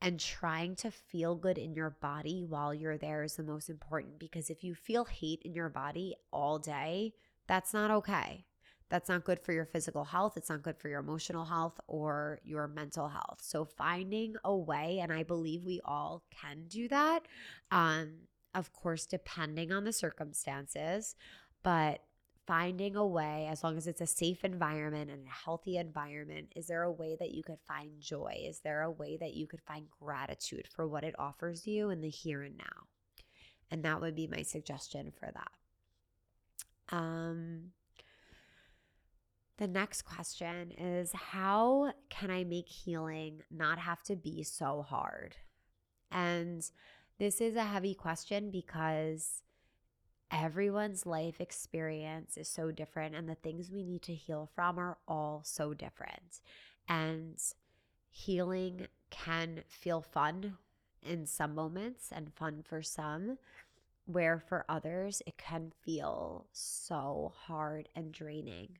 and 0.00 0.20
trying 0.20 0.76
to 0.76 0.90
feel 0.90 1.34
good 1.34 1.58
in 1.58 1.74
your 1.74 1.90
body 1.90 2.44
while 2.46 2.74
you're 2.74 2.98
there 2.98 3.22
is 3.22 3.36
the 3.36 3.42
most 3.42 3.68
important 3.68 4.18
because 4.18 4.50
if 4.50 4.62
you 4.62 4.74
feel 4.74 5.04
hate 5.04 5.42
in 5.44 5.54
your 5.54 5.68
body 5.68 6.14
all 6.32 6.58
day, 6.58 7.12
that's 7.46 7.72
not 7.72 7.90
okay. 7.90 8.44
That's 8.88 9.08
not 9.08 9.24
good 9.24 9.40
for 9.40 9.52
your 9.52 9.64
physical 9.64 10.04
health. 10.04 10.36
It's 10.36 10.48
not 10.48 10.62
good 10.62 10.78
for 10.78 10.88
your 10.88 11.00
emotional 11.00 11.44
health 11.44 11.80
or 11.88 12.38
your 12.44 12.68
mental 12.68 13.08
health. 13.08 13.40
So, 13.42 13.64
finding 13.64 14.36
a 14.44 14.56
way, 14.56 15.00
and 15.02 15.12
I 15.12 15.24
believe 15.24 15.64
we 15.64 15.80
all 15.84 16.22
can 16.30 16.66
do 16.68 16.86
that, 16.88 17.26
um, 17.72 18.12
of 18.54 18.72
course, 18.72 19.04
depending 19.04 19.72
on 19.72 19.82
the 19.82 19.92
circumstances, 19.92 21.16
but 21.64 22.00
finding 22.46 22.96
a 22.96 23.06
way, 23.06 23.48
as 23.50 23.64
long 23.64 23.76
as 23.76 23.86
it's 23.86 24.00
a 24.00 24.06
safe 24.06 24.44
environment 24.44 25.10
and 25.10 25.26
a 25.26 25.44
healthy 25.44 25.76
environment, 25.76 26.52
is 26.54 26.66
there 26.66 26.82
a 26.82 26.92
way 26.92 27.16
that 27.18 27.32
you 27.32 27.42
could 27.42 27.58
find 27.66 28.00
joy? 28.00 28.44
Is 28.46 28.60
there 28.60 28.82
a 28.82 28.90
way 28.90 29.16
that 29.16 29.34
you 29.34 29.46
could 29.46 29.62
find 29.62 29.86
gratitude 30.00 30.68
for 30.74 30.86
what 30.86 31.04
it 31.04 31.14
offers 31.18 31.66
you 31.66 31.90
in 31.90 32.00
the 32.00 32.08
here 32.08 32.42
and 32.42 32.56
now? 32.56 32.86
And 33.70 33.84
that 33.84 34.00
would 34.00 34.14
be 34.14 34.28
my 34.28 34.42
suggestion 34.42 35.12
for 35.18 35.30
that. 35.32 36.96
Um, 36.96 37.72
the 39.58 39.66
next 39.66 40.02
question 40.02 40.70
is 40.72 41.12
How 41.12 41.92
can 42.10 42.30
I 42.30 42.44
make 42.44 42.68
healing 42.68 43.42
not 43.50 43.78
have 43.78 44.02
to 44.04 44.16
be 44.16 44.42
so 44.42 44.82
hard? 44.82 45.36
And 46.10 46.62
this 47.18 47.40
is 47.40 47.56
a 47.56 47.64
heavy 47.64 47.94
question 47.94 48.50
because 48.50 49.42
everyone's 50.30 51.06
life 51.06 51.40
experience 51.40 52.36
is 52.36 52.48
so 52.48 52.70
different 52.70 53.14
and 53.14 53.28
the 53.28 53.34
things 53.34 53.70
we 53.70 53.84
need 53.84 54.02
to 54.02 54.14
heal 54.14 54.48
from 54.54 54.78
are 54.78 54.98
all 55.06 55.42
so 55.44 55.74
different. 55.74 56.40
And 56.88 57.40
healing 58.10 58.88
can 59.10 59.62
feel 59.68 60.00
fun 60.02 60.56
in 61.02 61.26
some 61.26 61.54
moments 61.54 62.10
and 62.12 62.34
fun 62.34 62.62
for 62.64 62.82
some, 62.82 63.38
where 64.06 64.38
for 64.38 64.64
others 64.68 65.22
it 65.26 65.36
can 65.36 65.72
feel 65.84 66.46
so 66.52 67.32
hard 67.34 67.88
and 67.94 68.12
draining. 68.12 68.78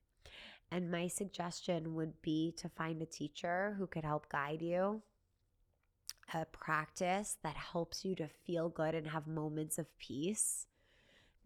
And 0.70 0.90
my 0.90 1.06
suggestion 1.06 1.94
would 1.94 2.20
be 2.22 2.52
to 2.56 2.68
find 2.68 3.00
a 3.00 3.06
teacher 3.06 3.76
who 3.78 3.86
could 3.86 4.04
help 4.04 4.28
guide 4.28 4.62
you, 4.62 5.02
a 6.34 6.44
practice 6.46 7.36
that 7.44 7.56
helps 7.56 8.04
you 8.04 8.16
to 8.16 8.26
feel 8.26 8.68
good 8.68 8.94
and 8.94 9.06
have 9.06 9.28
moments 9.28 9.78
of 9.78 9.96
peace 9.98 10.66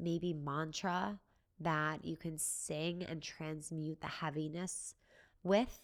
maybe 0.01 0.33
mantra 0.33 1.19
that 1.61 2.05
you 2.05 2.17
can 2.17 2.39
sing 2.39 3.05
and 3.09 3.23
transmute 3.23 4.01
the 4.01 4.07
heaviness 4.07 4.95
with 5.43 5.81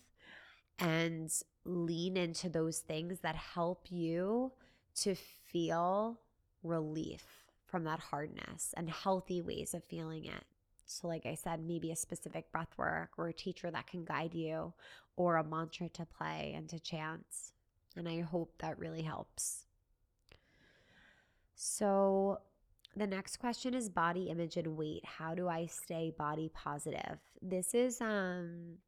and 0.78 1.30
lean 1.64 2.16
into 2.16 2.48
those 2.48 2.78
things 2.78 3.20
that 3.20 3.36
help 3.36 3.86
you 3.90 4.52
to 4.94 5.14
feel 5.14 6.18
relief 6.62 7.24
from 7.66 7.84
that 7.84 7.98
hardness 7.98 8.72
and 8.76 8.88
healthy 8.88 9.42
ways 9.42 9.74
of 9.74 9.84
feeling 9.84 10.24
it. 10.24 10.44
So, 10.86 11.08
like 11.08 11.26
I 11.26 11.34
said, 11.34 11.66
maybe 11.66 11.90
a 11.90 11.96
specific 11.96 12.50
breath 12.52 12.72
work 12.76 13.10
or 13.18 13.28
a 13.28 13.32
teacher 13.32 13.70
that 13.70 13.88
can 13.88 14.04
guide 14.04 14.34
you 14.34 14.72
or 15.16 15.36
a 15.36 15.44
mantra 15.44 15.88
to 15.90 16.06
play 16.06 16.54
and 16.56 16.68
to 16.68 16.78
chant. 16.78 17.26
And 17.96 18.08
I 18.08 18.20
hope 18.20 18.52
that 18.58 18.78
really 18.78 19.02
helps. 19.02 19.64
So, 21.56 22.38
the 22.96 23.06
next 23.06 23.36
question 23.36 23.74
is 23.74 23.90
body 23.90 24.30
image 24.30 24.56
and 24.56 24.76
weight. 24.76 25.04
How 25.04 25.34
do 25.34 25.48
I 25.48 25.66
stay 25.66 26.12
body 26.16 26.50
positive? 26.54 27.18
This 27.42 27.74
is 27.74 28.00
um 28.00 28.78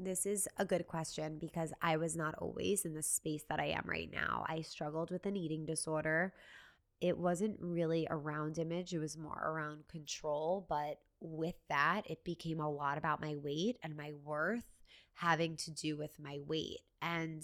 this 0.00 0.26
is 0.26 0.48
a 0.58 0.64
good 0.64 0.86
question 0.86 1.38
because 1.38 1.72
I 1.82 1.96
was 1.96 2.16
not 2.16 2.34
always 2.38 2.84
in 2.84 2.94
the 2.94 3.02
space 3.02 3.44
that 3.48 3.58
I 3.60 3.66
am 3.66 3.84
right 3.86 4.10
now. 4.12 4.44
I 4.48 4.60
struggled 4.60 5.10
with 5.10 5.26
an 5.26 5.36
eating 5.36 5.66
disorder. 5.66 6.32
It 7.00 7.16
wasn't 7.16 7.58
really 7.60 8.06
around 8.10 8.58
image, 8.58 8.92
it 8.92 8.98
was 8.98 9.16
more 9.16 9.40
around 9.40 9.86
control, 9.88 10.66
but 10.68 11.00
with 11.20 11.54
that, 11.68 12.02
it 12.10 12.24
became 12.24 12.60
a 12.60 12.70
lot 12.70 12.98
about 12.98 13.20
my 13.20 13.36
weight 13.36 13.78
and 13.82 13.96
my 13.96 14.12
worth 14.24 14.64
having 15.14 15.56
to 15.56 15.70
do 15.70 15.96
with 15.96 16.18
my 16.20 16.38
weight. 16.46 16.78
And 17.02 17.42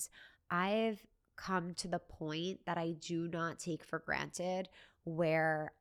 I've 0.50 1.04
come 1.36 1.74
to 1.74 1.88
the 1.88 1.98
point 1.98 2.60
that 2.66 2.78
I 2.78 2.92
do 3.00 3.28
not 3.28 3.58
take 3.58 3.84
for 3.84 3.98
granted 3.98 4.68
where 5.04 5.72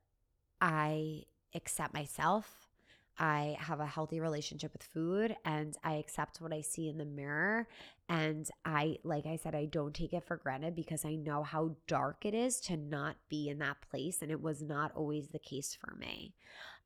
I 0.60 1.24
accept 1.54 1.94
myself. 1.94 2.68
I 3.16 3.56
have 3.60 3.78
a 3.78 3.86
healthy 3.86 4.18
relationship 4.18 4.72
with 4.72 4.82
food 4.82 5.36
and 5.44 5.76
I 5.84 5.94
accept 5.94 6.40
what 6.40 6.52
I 6.52 6.62
see 6.62 6.88
in 6.88 6.98
the 6.98 7.04
mirror. 7.04 7.68
And 8.08 8.48
I, 8.64 8.98
like 9.04 9.24
I 9.24 9.36
said, 9.36 9.54
I 9.54 9.66
don't 9.66 9.94
take 9.94 10.12
it 10.12 10.24
for 10.24 10.36
granted 10.36 10.74
because 10.74 11.04
I 11.04 11.14
know 11.14 11.44
how 11.44 11.76
dark 11.86 12.24
it 12.24 12.34
is 12.34 12.60
to 12.62 12.76
not 12.76 13.16
be 13.28 13.48
in 13.48 13.58
that 13.58 13.76
place. 13.88 14.20
And 14.20 14.32
it 14.32 14.42
was 14.42 14.62
not 14.62 14.92
always 14.96 15.28
the 15.28 15.38
case 15.38 15.76
for 15.80 15.94
me. 15.94 16.34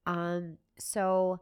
Um, 0.06 0.58
so 0.78 1.40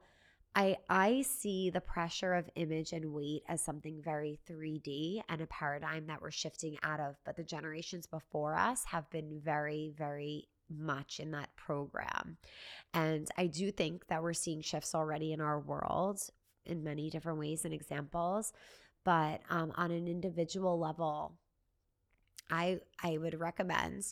I 0.55 0.79
I 0.89 1.23
see 1.23 1.69
the 1.69 1.83
pressure 1.83 2.33
of 2.33 2.49
image 2.55 2.93
and 2.93 3.13
weight 3.13 3.43
as 3.47 3.61
something 3.61 4.01
very 4.03 4.41
3D 4.49 5.21
and 5.29 5.43
a 5.43 5.47
paradigm 5.47 6.07
that 6.07 6.23
we're 6.23 6.31
shifting 6.31 6.79
out 6.83 6.99
of. 6.99 7.17
But 7.25 7.37
the 7.37 7.45
generations 7.45 8.07
before 8.07 8.55
us 8.55 8.85
have 8.87 9.11
been 9.11 9.39
very, 9.45 9.93
very 9.97 10.49
much 10.71 11.21
in 11.21 11.31
that 11.33 11.55
program. 11.57 12.39
And 12.95 13.29
I 13.37 13.47
do 13.47 13.71
think 13.71 14.07
that 14.09 14.23
we're 14.23 14.33
seeing 14.33 14.63
shifts 14.63 14.95
already 14.95 15.33
in 15.33 15.41
our 15.41 15.61
world 15.61 16.21
in 16.65 16.83
many 16.83 17.11
different 17.11 17.39
ways 17.39 17.65
and 17.65 17.73
examples. 17.75 18.53
But 19.05 19.41
um, 19.51 19.73
on 19.77 19.91
an 19.91 20.09
individual 20.09 20.79
level, 20.79 21.33
I 22.51 22.81
I 23.03 23.19
would 23.19 23.39
recommend 23.39 24.05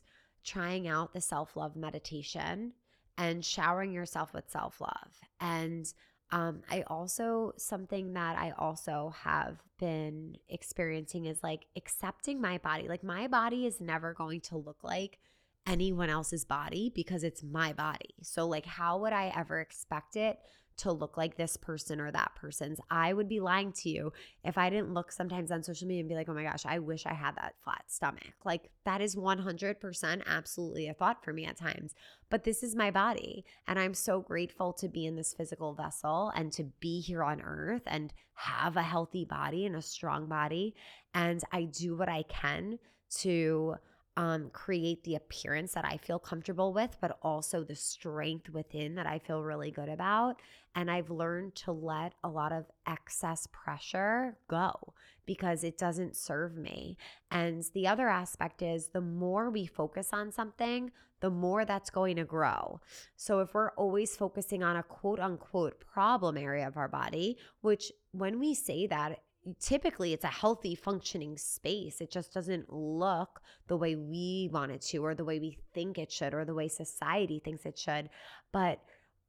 trying 0.44 0.86
out 0.86 1.12
the 1.12 1.20
self 1.20 1.56
love 1.56 1.76
meditation 1.76 2.72
and 3.16 3.44
showering 3.44 3.92
yourself 3.92 4.32
with 4.32 4.50
self 4.50 4.80
love. 4.80 5.20
And 5.40 5.92
um, 6.30 6.62
I 6.70 6.82
also, 6.88 7.52
something 7.56 8.14
that 8.14 8.36
I 8.36 8.52
also 8.58 9.14
have 9.22 9.58
been 9.78 10.36
experiencing 10.48 11.26
is 11.26 11.42
like 11.42 11.66
accepting 11.76 12.40
my 12.40 12.58
body. 12.58 12.88
Like, 12.88 13.04
my 13.04 13.28
body 13.28 13.66
is 13.66 13.80
never 13.80 14.14
going 14.14 14.40
to 14.42 14.56
look 14.56 14.82
like 14.82 15.18
anyone 15.66 16.10
else's 16.10 16.44
body 16.44 16.92
because 16.94 17.24
it's 17.24 17.42
my 17.42 17.72
body. 17.72 18.14
So, 18.22 18.46
like, 18.46 18.66
how 18.66 18.98
would 18.98 19.12
I 19.12 19.32
ever 19.36 19.60
expect 19.60 20.16
it 20.16 20.38
to 20.76 20.90
look 20.90 21.16
like 21.16 21.36
this 21.36 21.56
person 21.56 22.00
or 22.00 22.10
that 22.10 22.32
person's? 22.34 22.80
I 22.90 23.12
would 23.12 23.28
be 23.28 23.40
lying 23.40 23.72
to 23.72 23.88
you 23.88 24.12
if 24.44 24.58
I 24.58 24.68
didn't 24.70 24.92
look 24.92 25.10
sometimes 25.10 25.50
on 25.50 25.62
social 25.62 25.88
media 25.88 26.00
and 26.00 26.08
be 26.08 26.14
like, 26.14 26.28
oh 26.28 26.34
my 26.34 26.42
gosh, 26.42 26.66
I 26.66 26.80
wish 26.80 27.06
I 27.06 27.14
had 27.14 27.36
that 27.36 27.54
flat 27.62 27.84
stomach. 27.86 28.34
Like, 28.44 28.70
that 28.84 29.00
is 29.00 29.16
100% 29.16 30.22
absolutely 30.26 30.88
a 30.88 30.94
thought 30.94 31.24
for 31.24 31.32
me 31.32 31.46
at 31.46 31.56
times. 31.56 31.94
But 32.28 32.44
this 32.44 32.62
is 32.62 32.74
my 32.74 32.90
body. 32.90 33.44
And 33.66 33.78
I'm 33.78 33.94
so 33.94 34.20
grateful 34.20 34.72
to 34.74 34.88
be 34.88 35.06
in 35.06 35.16
this 35.16 35.34
physical 35.34 35.74
vessel 35.74 36.32
and 36.34 36.52
to 36.52 36.64
be 36.80 37.00
here 37.00 37.22
on 37.22 37.40
earth 37.40 37.82
and 37.86 38.12
have 38.34 38.76
a 38.76 38.82
healthy 38.82 39.24
body 39.24 39.64
and 39.64 39.76
a 39.76 39.82
strong 39.82 40.26
body. 40.26 40.74
And 41.14 41.40
I 41.52 41.64
do 41.64 41.96
what 41.96 42.08
I 42.08 42.24
can 42.24 42.78
to 43.20 43.76
um, 44.16 44.50
create 44.52 45.02
the 45.04 45.16
appearance 45.16 45.72
that 45.72 45.84
I 45.84 45.96
feel 45.96 46.18
comfortable 46.18 46.72
with, 46.72 46.96
but 47.00 47.18
also 47.22 47.64
the 47.64 47.74
strength 47.74 48.48
within 48.48 48.94
that 48.94 49.06
I 49.06 49.18
feel 49.18 49.42
really 49.42 49.70
good 49.70 49.88
about. 49.88 50.40
And 50.74 50.90
I've 50.90 51.10
learned 51.10 51.54
to 51.56 51.72
let 51.72 52.14
a 52.22 52.28
lot 52.28 52.52
of 52.52 52.66
excess 52.86 53.48
pressure 53.52 54.36
go 54.48 54.94
because 55.26 55.64
it 55.64 55.78
doesn't 55.78 56.16
serve 56.16 56.56
me. 56.56 56.96
And 57.30 57.64
the 57.74 57.86
other 57.86 58.08
aspect 58.08 58.62
is 58.62 58.88
the 58.88 59.00
more 59.00 59.50
we 59.50 59.66
focus 59.66 60.10
on 60.12 60.30
something, 60.30 60.90
the 61.20 61.30
more 61.30 61.64
that's 61.64 61.90
going 61.90 62.16
to 62.16 62.24
grow. 62.24 62.80
So 63.16 63.40
if 63.40 63.54
we're 63.54 63.70
always 63.72 64.14
focusing 64.14 64.62
on 64.62 64.76
a 64.76 64.82
quote 64.82 65.18
unquote 65.18 65.80
problem 65.80 66.36
area 66.36 66.68
of 66.68 66.76
our 66.76 66.88
body, 66.88 67.38
which 67.62 67.90
when 68.12 68.38
we 68.38 68.54
say 68.54 68.86
that, 68.88 69.20
typically 69.60 70.12
it's 70.12 70.24
a 70.24 70.28
healthy 70.28 70.74
functioning 70.74 71.36
space. 71.36 72.00
It 72.00 72.10
just 72.10 72.32
doesn't 72.32 72.72
look 72.72 73.40
the 73.66 73.76
way 73.76 73.94
we 73.94 74.48
want 74.52 74.72
it 74.72 74.80
to 74.82 75.04
or 75.04 75.14
the 75.14 75.24
way 75.24 75.38
we 75.38 75.58
think 75.72 75.98
it 75.98 76.10
should 76.10 76.34
or 76.34 76.44
the 76.44 76.54
way 76.54 76.68
society 76.68 77.40
thinks 77.44 77.66
it 77.66 77.78
should. 77.78 78.08
But 78.52 78.80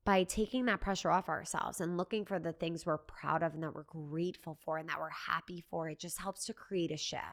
by 0.06 0.24
taking 0.24 0.66
that 0.66 0.82
pressure 0.82 1.10
off 1.10 1.30
ourselves 1.30 1.82
and 1.82 1.98
looking 1.98 2.26
for 2.26 2.40
the 2.40 2.54
things 2.54 2.86
we're 2.86 3.00
proud 3.00 3.42
of 3.42 3.54
and 3.54 3.64
that 3.64 3.74
we're 3.74 3.84
grateful 3.84 4.58
for 4.64 4.78
and 4.78 4.88
that 4.88 5.00
we're 5.00 5.10
happy 5.10 5.64
for 5.70 5.90
it 5.90 6.00
just 6.00 6.20
helps 6.20 6.46
to 6.46 6.54
create 6.54 6.92
a 6.92 6.98
shift. 6.98 7.24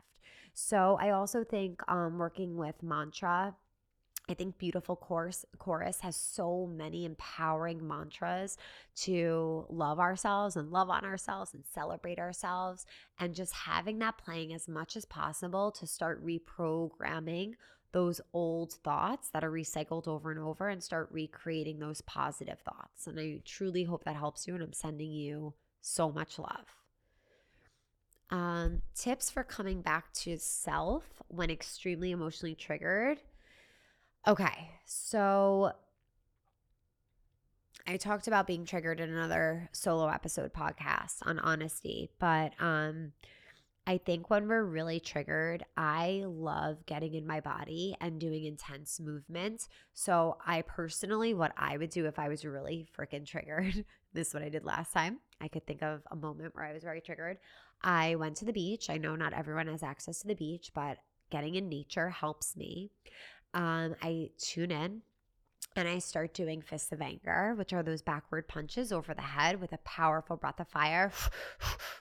So 0.55 0.99
i 1.01 1.11
also 1.11 1.45
think 1.45 1.81
um, 1.89 2.19
working 2.19 2.57
with 2.57 2.83
mantra 2.83 3.55
I 4.29 4.35
think 4.35 4.57
Beautiful 4.57 4.95
Chorus, 4.95 5.45
Chorus 5.59 6.00
has 6.00 6.14
so 6.14 6.67
many 6.67 7.05
empowering 7.05 7.87
mantras 7.87 8.57
to 8.97 9.67
love 9.69 9.99
ourselves 9.99 10.57
and 10.57 10.71
love 10.71 10.91
on 10.91 11.05
ourselves 11.05 11.55
and 11.55 11.64
celebrate 11.67 12.21
ourselves. 12.21 12.87
And 13.19 13.35
just 13.35 13.52
having 13.52 13.99
that 13.99 14.19
playing 14.19 14.55
as 14.55 14.69
much 14.69 14.97
as 14.97 15.05
possible 15.05 15.73
to 15.73 15.87
start 15.87 16.25
reprogramming 16.25 17.55
those 17.91 18.21
old 18.33 18.75
thoughts 18.85 19.29
that 19.31 19.45
are 19.45 19.50
recycled 19.50 20.09
over 20.09 20.31
and 20.31 20.41
over 20.41 20.69
and 20.69 20.83
start 20.83 21.09
recreating 21.11 21.79
those 21.79 22.00
positive 22.02 22.61
thoughts. 22.61 23.07
And 23.07 23.19
I 23.19 23.41
truly 23.45 23.85
hope 23.85 24.05
that 24.05 24.17
helps 24.17 24.47
you. 24.47 24.55
And 24.55 24.62
I'm 24.62 24.73
sending 24.73 25.11
you 25.11 25.52
so 25.81 26.11
much 26.11 26.38
love. 26.38 26.76
Um, 28.31 28.81
tips 28.95 29.31
for 29.31 29.45
coming 29.45 29.83
back 29.83 30.11
to 30.14 30.38
self 30.38 31.05
when 31.29 31.50
extremely 31.50 32.12
emotionally 32.12 32.55
triggered. 32.55 33.19
Okay, 34.26 34.71
so 34.85 35.73
I 37.88 37.97
talked 37.97 38.29
about 38.29 38.47
being 38.47 38.64
triggered 38.64 39.00
in 39.00 39.11
another 39.11 39.69
solo 39.73 40.07
episode 40.09 40.52
podcast 40.52 41.17
on 41.23 41.41
honesty, 41.41 42.09
but 42.21 42.52
um 42.61 43.12
I 43.85 43.99
think 43.99 44.31
when 44.31 44.47
we're 44.47 44.62
really 44.62 45.00
triggered, 45.00 45.64
I 45.76 46.23
love 46.25 46.87
getting 46.87 47.14
in 47.14 47.26
my 47.26 47.41
body 47.41 47.97
and 48.00 48.21
doing 48.21 48.45
intense 48.45 49.00
movement. 49.00 49.67
So, 49.93 50.37
I 50.47 50.62
personally, 50.62 51.35
what 51.35 51.52
I 51.57 51.76
would 51.76 51.91
do 51.91 52.07
if 52.07 52.17
I 52.17 52.29
was 52.29 52.45
really 52.45 52.87
freaking 52.97 53.26
triggered, 53.26 53.85
this 54.12 54.29
is 54.29 54.35
what 54.35 54.45
I 54.45 54.50
did 54.50 54.64
last 54.64 54.93
time. 54.93 55.19
I 55.41 55.49
could 55.49 55.67
think 55.67 55.83
of 55.83 56.02
a 56.12 56.14
moment 56.14 56.55
where 56.55 56.64
I 56.64 56.73
was 56.73 56.85
very 56.85 57.00
triggered. 57.00 57.38
I 57.83 58.14
went 58.14 58.37
to 58.37 58.45
the 58.45 58.52
beach. 58.52 58.88
I 58.88 58.99
know 58.99 59.17
not 59.17 59.33
everyone 59.33 59.67
has 59.67 59.83
access 59.83 60.21
to 60.21 60.29
the 60.29 60.37
beach, 60.37 60.71
but 60.73 60.99
getting 61.31 61.57
in 61.57 61.69
nature 61.69 62.11
helps 62.11 62.57
me. 62.57 62.93
Um, 63.54 63.94
I 64.02 64.30
tune 64.38 64.71
in 64.71 65.02
and 65.76 65.88
I 65.88 65.99
start 65.99 66.35
doing 66.35 66.62
fists 66.62 66.92
of 66.92 67.00
anger, 67.00 67.54
which 67.56 67.73
are 67.73 67.82
those 67.82 68.02
backward 68.02 68.49
punches 68.49 68.92
over 68.92 69.14
the 69.14 69.23
head 69.23 69.61
with 69.61 69.73
a 69.73 69.78
powerful 69.78 70.37
breath 70.37 70.61
of 70.61 70.68
fire 70.68 71.12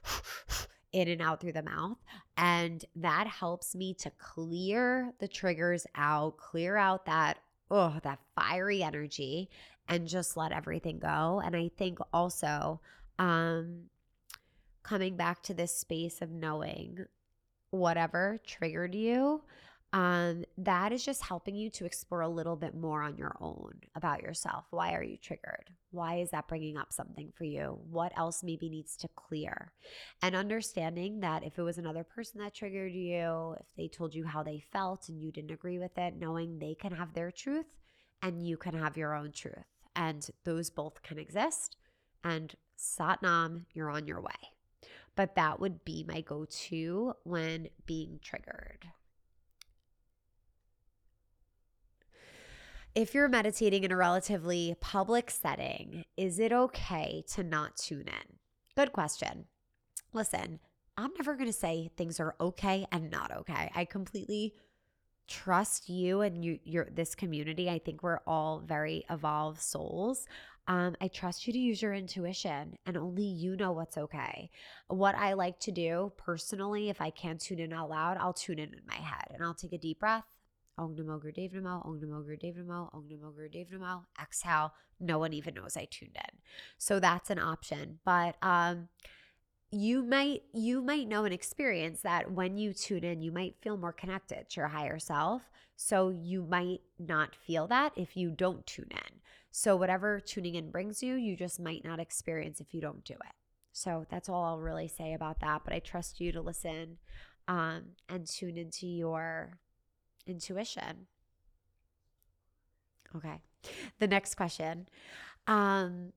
in 0.91 1.07
and 1.07 1.21
out 1.21 1.39
through 1.39 1.53
the 1.53 1.63
mouth. 1.63 1.97
And 2.37 2.83
that 2.95 3.27
helps 3.27 3.75
me 3.75 3.93
to 3.95 4.11
clear 4.17 5.13
the 5.19 5.27
triggers 5.27 5.87
out, 5.95 6.37
clear 6.37 6.75
out 6.75 7.05
that, 7.05 7.39
oh, 7.69 7.97
that 8.03 8.19
fiery 8.35 8.83
energy 8.83 9.49
and 9.87 10.07
just 10.07 10.37
let 10.37 10.51
everything 10.51 10.99
go. 10.99 11.41
And 11.43 11.55
I 11.55 11.69
think 11.77 11.99
also 12.13 12.81
um, 13.19 13.83
coming 14.83 15.15
back 15.15 15.43
to 15.43 15.53
this 15.53 15.75
space 15.75 16.21
of 16.21 16.29
knowing 16.29 17.05
whatever 17.69 18.37
triggered 18.45 18.95
you 18.95 19.41
um, 19.93 20.45
that 20.57 20.93
is 20.93 21.03
just 21.03 21.21
helping 21.21 21.55
you 21.55 21.69
to 21.71 21.85
explore 21.85 22.21
a 22.21 22.29
little 22.29 22.55
bit 22.55 22.73
more 22.73 23.01
on 23.01 23.17
your 23.17 23.35
own 23.41 23.73
about 23.95 24.21
yourself. 24.21 24.65
Why 24.69 24.93
are 24.93 25.03
you 25.03 25.17
triggered? 25.17 25.69
Why 25.91 26.19
is 26.19 26.29
that 26.31 26.47
bringing 26.47 26.77
up 26.77 26.93
something 26.93 27.33
for 27.35 27.43
you? 27.43 27.77
What 27.89 28.13
else 28.17 28.41
maybe 28.41 28.69
needs 28.69 28.95
to 28.97 29.09
clear? 29.09 29.73
And 30.21 30.33
understanding 30.33 31.19
that 31.19 31.43
if 31.43 31.59
it 31.59 31.63
was 31.63 31.77
another 31.77 32.05
person 32.05 32.39
that 32.39 32.55
triggered 32.55 32.93
you, 32.93 33.55
if 33.59 33.65
they 33.75 33.89
told 33.89 34.15
you 34.15 34.25
how 34.25 34.43
they 34.43 34.63
felt 34.71 35.09
and 35.09 35.21
you 35.21 35.29
didn't 35.29 35.51
agree 35.51 35.77
with 35.77 35.97
it, 35.97 36.15
knowing 36.17 36.57
they 36.57 36.73
can 36.73 36.93
have 36.93 37.13
their 37.13 37.31
truth 37.31 37.65
and 38.21 38.47
you 38.47 38.55
can 38.55 38.73
have 38.73 38.95
your 38.95 39.13
own 39.13 39.33
truth. 39.33 39.65
And 39.93 40.25
those 40.45 40.69
both 40.69 41.03
can 41.03 41.19
exist. 41.19 41.75
And 42.23 42.55
Satnam, 42.79 43.65
you're 43.73 43.89
on 43.89 44.07
your 44.07 44.21
way. 44.21 44.31
But 45.17 45.35
that 45.35 45.59
would 45.59 45.83
be 45.83 46.05
my 46.07 46.21
go 46.21 46.45
to 46.45 47.13
when 47.23 47.67
being 47.85 48.19
triggered. 48.23 48.87
If 52.93 53.13
you're 53.13 53.29
meditating 53.29 53.85
in 53.85 53.91
a 53.93 53.95
relatively 53.95 54.75
public 54.81 55.31
setting, 55.31 56.03
is 56.17 56.39
it 56.39 56.51
okay 56.51 57.23
to 57.29 57.41
not 57.41 57.77
tune 57.77 58.09
in? 58.09 58.35
Good 58.75 58.91
question. 58.91 59.45
Listen, 60.11 60.59
I'm 60.97 61.11
never 61.17 61.35
going 61.35 61.47
to 61.47 61.53
say 61.53 61.89
things 61.95 62.19
are 62.19 62.35
okay 62.41 62.85
and 62.91 63.09
not 63.09 63.31
okay. 63.37 63.71
I 63.73 63.85
completely 63.85 64.55
trust 65.29 65.87
you 65.87 66.19
and 66.19 66.43
you 66.43 66.59
your 66.65 66.89
this 66.91 67.15
community. 67.15 67.69
I 67.69 67.79
think 67.79 68.03
we're 68.03 68.19
all 68.27 68.59
very 68.59 69.05
evolved 69.09 69.61
souls. 69.61 70.25
Um, 70.67 70.97
I 70.99 71.07
trust 71.07 71.47
you 71.47 71.53
to 71.53 71.59
use 71.59 71.81
your 71.81 71.93
intuition 71.93 72.75
and 72.85 72.97
only 72.97 73.23
you 73.23 73.55
know 73.55 73.71
what's 73.71 73.97
okay. 73.97 74.49
What 74.89 75.15
I 75.15 75.31
like 75.31 75.61
to 75.61 75.71
do 75.71 76.11
personally, 76.17 76.89
if 76.89 76.99
I 76.99 77.09
can't 77.09 77.39
tune 77.39 77.59
in 77.59 77.71
out 77.71 77.89
loud, 77.89 78.17
I'll 78.17 78.33
tune 78.33 78.59
in 78.59 78.73
in 78.73 78.81
my 78.85 78.95
head 78.95 79.27
and 79.33 79.41
I'll 79.45 79.53
take 79.53 79.71
a 79.71 79.77
deep 79.77 80.01
breath 80.01 80.25
Om 80.77 80.95
Namo 80.95 81.21
Gurudev 81.21 81.53
Namo, 81.53 81.85
Om 81.85 81.99
Namo 81.99 82.23
Gurudev 82.23 82.57
Namo, 82.57 82.89
Om 82.93 83.07
Namo 83.09 83.33
Gurudev 83.33 83.71
Namo. 83.71 84.03
Exhale. 84.21 84.71
No 84.99 85.19
one 85.19 85.33
even 85.33 85.53
knows 85.53 85.75
I 85.77 85.85
tuned 85.89 86.15
in. 86.15 86.37
So 86.77 86.99
that's 86.99 87.29
an 87.29 87.39
option. 87.39 87.99
But 88.05 88.35
um, 88.41 88.89
you 89.71 90.03
might 90.03 90.43
you 90.53 90.81
might 90.81 91.07
know 91.07 91.25
an 91.25 91.31
experience 91.31 92.01
that 92.01 92.31
when 92.31 92.57
you 92.57 92.73
tune 92.73 93.03
in, 93.03 93.21
you 93.21 93.31
might 93.31 93.55
feel 93.61 93.77
more 93.77 93.93
connected 93.93 94.49
to 94.49 94.59
your 94.61 94.67
higher 94.67 94.99
self. 94.99 95.43
So 95.75 96.09
you 96.09 96.43
might 96.43 96.81
not 96.99 97.35
feel 97.35 97.67
that 97.67 97.93
if 97.95 98.15
you 98.15 98.31
don't 98.31 98.65
tune 98.65 98.89
in. 98.91 99.19
So 99.51 99.75
whatever 99.75 100.19
tuning 100.19 100.55
in 100.55 100.69
brings 100.69 101.01
you, 101.01 101.15
you 101.15 101.35
just 101.35 101.59
might 101.59 101.83
not 101.83 101.99
experience 101.99 102.61
if 102.61 102.73
you 102.73 102.81
don't 102.81 103.03
do 103.03 103.13
it. 103.13 103.33
So 103.73 104.05
that's 104.09 104.29
all 104.29 104.43
I'll 104.43 104.59
really 104.59 104.87
say 104.87 105.13
about 105.13 105.39
that. 105.41 105.61
But 105.63 105.73
I 105.73 105.79
trust 105.79 106.19
you 106.19 106.31
to 106.33 106.41
listen 106.41 106.97
um, 107.47 107.83
and 108.09 108.27
tune 108.27 108.57
into 108.57 108.87
your 108.87 109.57
intuition. 110.25 111.07
Okay. 113.15 113.41
The 113.99 114.07
next 114.07 114.35
question. 114.35 114.87
Um 115.47 116.13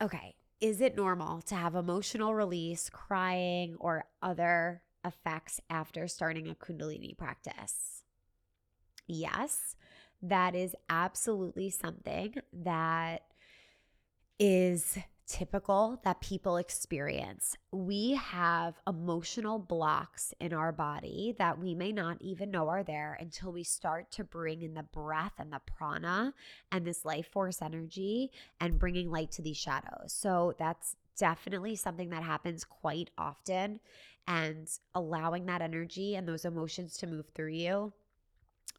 Okay, 0.00 0.36
is 0.60 0.80
it 0.80 0.96
normal 0.96 1.42
to 1.42 1.56
have 1.56 1.74
emotional 1.74 2.34
release, 2.34 2.88
crying 2.88 3.76
or 3.80 4.04
other 4.22 4.82
effects 5.04 5.60
after 5.68 6.06
starting 6.06 6.48
a 6.48 6.54
kundalini 6.54 7.16
practice? 7.16 8.04
Yes, 9.06 9.74
that 10.22 10.54
is 10.54 10.74
absolutely 10.88 11.70
something 11.70 12.34
that 12.52 13.22
is 14.38 14.98
typical 15.28 16.00
that 16.04 16.20
people 16.20 16.56
experience. 16.56 17.56
We 17.70 18.14
have 18.14 18.74
emotional 18.86 19.58
blocks 19.58 20.32
in 20.40 20.52
our 20.52 20.72
body 20.72 21.34
that 21.38 21.58
we 21.58 21.74
may 21.74 21.92
not 21.92 22.16
even 22.20 22.50
know 22.50 22.68
are 22.68 22.82
there 22.82 23.16
until 23.20 23.52
we 23.52 23.62
start 23.62 24.10
to 24.12 24.24
bring 24.24 24.62
in 24.62 24.74
the 24.74 24.82
breath 24.82 25.34
and 25.38 25.52
the 25.52 25.60
prana 25.66 26.34
and 26.72 26.86
this 26.86 27.04
life 27.04 27.28
force 27.30 27.60
energy 27.60 28.30
and 28.60 28.78
bringing 28.78 29.10
light 29.10 29.30
to 29.32 29.42
these 29.42 29.58
shadows. 29.58 30.12
So 30.12 30.54
that's 30.58 30.96
definitely 31.18 31.76
something 31.76 32.10
that 32.10 32.22
happens 32.22 32.64
quite 32.64 33.10
often 33.18 33.80
and 34.26 34.68
allowing 34.94 35.46
that 35.46 35.62
energy 35.62 36.16
and 36.16 36.26
those 36.26 36.44
emotions 36.44 36.96
to 36.98 37.06
move 37.06 37.26
through 37.34 37.52
you 37.52 37.92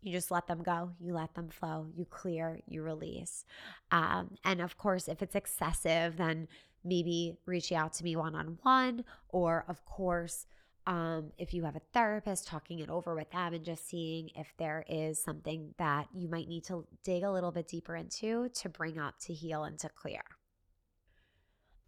you 0.01 0.11
just 0.11 0.31
let 0.31 0.47
them 0.47 0.63
go 0.63 0.91
you 0.99 1.13
let 1.13 1.33
them 1.35 1.49
flow 1.49 1.87
you 1.95 2.05
clear 2.05 2.59
you 2.67 2.81
release. 2.83 3.45
Um, 3.91 4.35
and 4.43 4.61
of 4.61 4.77
course 4.77 5.07
if 5.07 5.21
it's 5.21 5.35
excessive 5.35 6.17
then 6.17 6.47
maybe 6.83 7.37
reach 7.45 7.71
out 7.71 7.93
to 7.93 8.03
me 8.03 8.15
one-on-one 8.15 9.03
or 9.29 9.65
of 9.67 9.83
course 9.85 10.45
um, 10.87 11.31
if 11.37 11.53
you 11.53 11.65
have 11.65 11.75
a 11.75 11.81
therapist 11.93 12.47
talking 12.47 12.79
it 12.79 12.89
over 12.89 13.13
with 13.13 13.29
them 13.31 13.53
and 13.53 13.63
just 13.63 13.87
seeing 13.87 14.31
if 14.35 14.51
there 14.57 14.83
is 14.89 15.21
something 15.21 15.75
that 15.77 16.07
you 16.13 16.27
might 16.27 16.47
need 16.47 16.63
to 16.65 16.87
dig 17.03 17.21
a 17.23 17.31
little 17.31 17.51
bit 17.51 17.67
deeper 17.67 17.95
into 17.95 18.49
to 18.49 18.69
bring 18.69 18.97
up 18.97 19.19
to 19.19 19.33
heal 19.33 19.65
and 19.65 19.77
to 19.79 19.89
clear. 19.89 20.21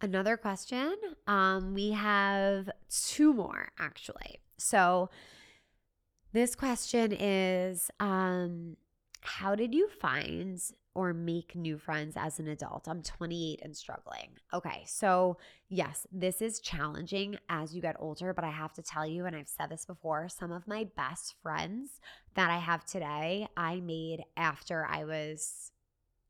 Another 0.00 0.36
question 0.36 0.94
um, 1.26 1.74
we 1.74 1.90
have 1.90 2.70
two 2.90 3.32
more 3.32 3.70
actually. 3.78 4.38
So 4.58 5.10
this 6.32 6.54
question 6.54 7.12
is 7.12 7.90
um, 8.00 8.76
How 9.20 9.54
did 9.54 9.74
you 9.74 9.88
find 9.88 10.60
or 10.94 11.14
make 11.14 11.56
new 11.56 11.78
friends 11.78 12.14
as 12.16 12.38
an 12.38 12.48
adult? 12.48 12.86
I'm 12.86 13.02
28 13.02 13.60
and 13.62 13.76
struggling. 13.76 14.30
Okay, 14.52 14.84
so 14.86 15.38
yes, 15.68 16.06
this 16.12 16.42
is 16.42 16.60
challenging 16.60 17.38
as 17.48 17.74
you 17.74 17.80
get 17.80 17.96
older, 17.98 18.34
but 18.34 18.44
I 18.44 18.50
have 18.50 18.72
to 18.74 18.82
tell 18.82 19.06
you, 19.06 19.26
and 19.26 19.34
I've 19.34 19.48
said 19.48 19.70
this 19.70 19.86
before, 19.86 20.28
some 20.28 20.52
of 20.52 20.68
my 20.68 20.84
best 20.96 21.34
friends 21.42 22.00
that 22.34 22.50
I 22.50 22.58
have 22.58 22.84
today, 22.84 23.48
I 23.56 23.80
made 23.80 24.24
after 24.36 24.86
I 24.86 25.04
was 25.04 25.71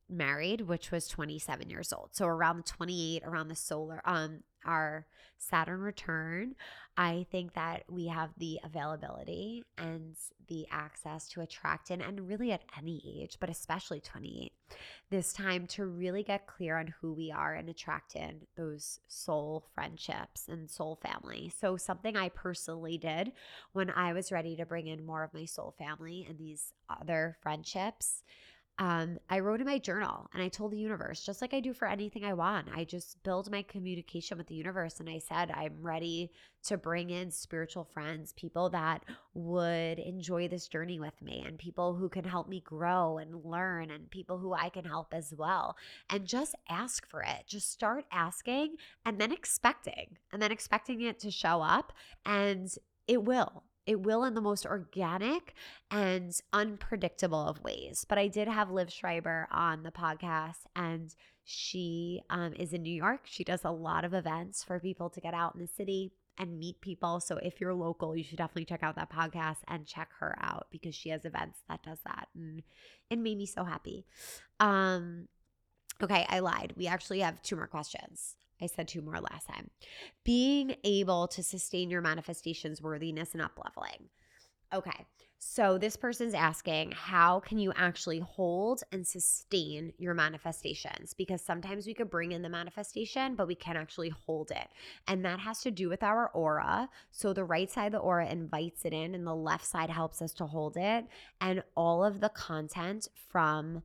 married, 0.08 0.62
which 0.62 0.90
was 0.90 1.08
27 1.08 1.70
years 1.70 1.92
old. 1.92 2.10
So 2.12 2.26
around 2.26 2.66
28, 2.66 3.22
around 3.24 3.48
the 3.48 3.56
solar, 3.56 4.00
um, 4.04 4.42
our 4.64 5.06
Saturn 5.38 5.80
return, 5.80 6.54
I 6.96 7.26
think 7.32 7.54
that 7.54 7.82
we 7.90 8.06
have 8.06 8.30
the 8.36 8.60
availability 8.62 9.64
and 9.76 10.14
the 10.46 10.66
access 10.70 11.28
to 11.30 11.40
attract 11.40 11.90
in, 11.90 12.00
and 12.00 12.28
really 12.28 12.52
at 12.52 12.62
any 12.78 13.02
age, 13.20 13.38
but 13.40 13.50
especially 13.50 14.00
28, 14.00 14.52
this 15.10 15.32
time 15.32 15.66
to 15.68 15.86
really 15.86 16.22
get 16.22 16.46
clear 16.46 16.78
on 16.78 16.94
who 17.00 17.12
we 17.12 17.32
are 17.32 17.54
and 17.54 17.68
attract 17.68 18.14
in 18.14 18.42
those 18.56 19.00
soul 19.08 19.66
friendships 19.74 20.46
and 20.48 20.70
soul 20.70 21.00
family. 21.02 21.52
So, 21.58 21.76
something 21.76 22.16
I 22.16 22.28
personally 22.28 22.98
did 22.98 23.32
when 23.72 23.90
I 23.90 24.12
was 24.12 24.30
ready 24.30 24.54
to 24.56 24.66
bring 24.66 24.86
in 24.86 25.04
more 25.04 25.24
of 25.24 25.34
my 25.34 25.46
soul 25.46 25.74
family 25.76 26.24
and 26.28 26.38
these 26.38 26.72
other 26.88 27.36
friendships 27.42 28.22
um, 28.78 29.18
I 29.28 29.40
wrote 29.40 29.60
in 29.60 29.66
my 29.66 29.78
journal 29.78 30.28
and 30.32 30.42
I 30.42 30.48
told 30.48 30.72
the 30.72 30.78
universe, 30.78 31.22
just 31.24 31.42
like 31.42 31.52
I 31.52 31.60
do 31.60 31.74
for 31.74 31.86
anything 31.86 32.24
I 32.24 32.32
want, 32.32 32.68
I 32.74 32.84
just 32.84 33.22
build 33.22 33.50
my 33.50 33.62
communication 33.62 34.38
with 34.38 34.46
the 34.46 34.54
universe. 34.54 34.98
And 34.98 35.08
I 35.08 35.18
said, 35.18 35.50
I'm 35.50 35.76
ready 35.82 36.30
to 36.64 36.78
bring 36.78 37.10
in 37.10 37.30
spiritual 37.30 37.84
friends, 37.84 38.32
people 38.32 38.70
that 38.70 39.04
would 39.34 39.98
enjoy 39.98 40.48
this 40.48 40.68
journey 40.68 40.98
with 41.00 41.20
me, 41.20 41.42
and 41.46 41.58
people 41.58 41.94
who 41.94 42.08
can 42.08 42.24
help 42.24 42.48
me 42.48 42.60
grow 42.60 43.18
and 43.18 43.44
learn, 43.44 43.90
and 43.90 44.10
people 44.10 44.38
who 44.38 44.54
I 44.54 44.68
can 44.68 44.84
help 44.84 45.12
as 45.12 45.34
well. 45.36 45.76
And 46.08 46.26
just 46.26 46.54
ask 46.68 47.08
for 47.08 47.20
it. 47.22 47.44
Just 47.46 47.70
start 47.70 48.04
asking 48.12 48.76
and 49.04 49.20
then 49.20 49.32
expecting, 49.32 50.18
and 50.32 50.40
then 50.40 50.52
expecting 50.52 51.02
it 51.02 51.18
to 51.20 51.30
show 51.30 51.62
up. 51.62 51.92
And 52.24 52.72
it 53.06 53.24
will. 53.24 53.64
It 53.86 54.00
will 54.00 54.24
in 54.24 54.34
the 54.34 54.40
most 54.40 54.64
organic 54.64 55.54
and 55.90 56.32
unpredictable 56.52 57.46
of 57.46 57.62
ways. 57.62 58.04
But 58.08 58.18
I 58.18 58.28
did 58.28 58.48
have 58.48 58.70
Liv 58.70 58.92
Schreiber 58.92 59.48
on 59.50 59.82
the 59.82 59.90
podcast, 59.90 60.66
and 60.76 61.14
she 61.44 62.22
um, 62.30 62.54
is 62.54 62.72
in 62.72 62.82
New 62.82 62.94
York. 62.94 63.22
She 63.24 63.44
does 63.44 63.64
a 63.64 63.70
lot 63.70 64.04
of 64.04 64.14
events 64.14 64.62
for 64.62 64.78
people 64.78 65.10
to 65.10 65.20
get 65.20 65.34
out 65.34 65.54
in 65.54 65.60
the 65.60 65.66
city 65.66 66.12
and 66.38 66.58
meet 66.58 66.80
people. 66.80 67.20
So 67.20 67.36
if 67.38 67.60
you're 67.60 67.74
local, 67.74 68.16
you 68.16 68.24
should 68.24 68.38
definitely 68.38 68.64
check 68.64 68.82
out 68.82 68.96
that 68.96 69.12
podcast 69.12 69.58
and 69.68 69.86
check 69.86 70.08
her 70.20 70.36
out 70.40 70.68
because 70.70 70.94
she 70.94 71.10
has 71.10 71.24
events 71.24 71.58
that 71.68 71.82
does 71.82 71.98
that, 72.06 72.28
and 72.34 72.62
it 73.10 73.18
made 73.18 73.38
me 73.38 73.46
so 73.46 73.64
happy. 73.64 74.06
Um, 74.60 75.28
okay, 76.02 76.24
I 76.28 76.38
lied. 76.38 76.74
We 76.76 76.86
actually 76.86 77.20
have 77.20 77.42
two 77.42 77.56
more 77.56 77.66
questions. 77.66 78.36
I 78.62 78.66
said 78.66 78.88
two 78.88 79.02
more 79.02 79.20
last 79.20 79.48
time. 79.48 79.70
Being 80.24 80.76
able 80.84 81.26
to 81.28 81.42
sustain 81.42 81.90
your 81.90 82.00
manifestations, 82.00 82.80
worthiness, 82.80 83.34
and 83.34 83.42
upleveling. 83.42 84.08
Okay. 84.72 85.06
So 85.44 85.76
this 85.76 85.96
person's 85.96 86.34
asking, 86.34 86.92
how 86.92 87.40
can 87.40 87.58
you 87.58 87.72
actually 87.74 88.20
hold 88.20 88.84
and 88.92 89.04
sustain 89.04 89.92
your 89.98 90.14
manifestations? 90.14 91.14
Because 91.14 91.42
sometimes 91.42 91.84
we 91.84 91.94
could 91.94 92.08
bring 92.08 92.30
in 92.30 92.42
the 92.42 92.48
manifestation, 92.48 93.34
but 93.34 93.48
we 93.48 93.56
can't 93.56 93.76
actually 93.76 94.10
hold 94.24 94.52
it. 94.52 94.68
And 95.08 95.24
that 95.24 95.40
has 95.40 95.60
to 95.62 95.72
do 95.72 95.88
with 95.88 96.04
our 96.04 96.28
aura. 96.28 96.88
So 97.10 97.32
the 97.32 97.42
right 97.44 97.68
side 97.68 97.86
of 97.86 97.92
the 97.92 97.98
aura 97.98 98.28
invites 98.28 98.84
it 98.84 98.92
in, 98.92 99.16
and 99.16 99.26
the 99.26 99.34
left 99.34 99.66
side 99.66 99.90
helps 99.90 100.22
us 100.22 100.32
to 100.34 100.46
hold 100.46 100.76
it. 100.76 101.06
And 101.40 101.64
all 101.76 102.04
of 102.04 102.20
the 102.20 102.28
content 102.28 103.08
from 103.28 103.82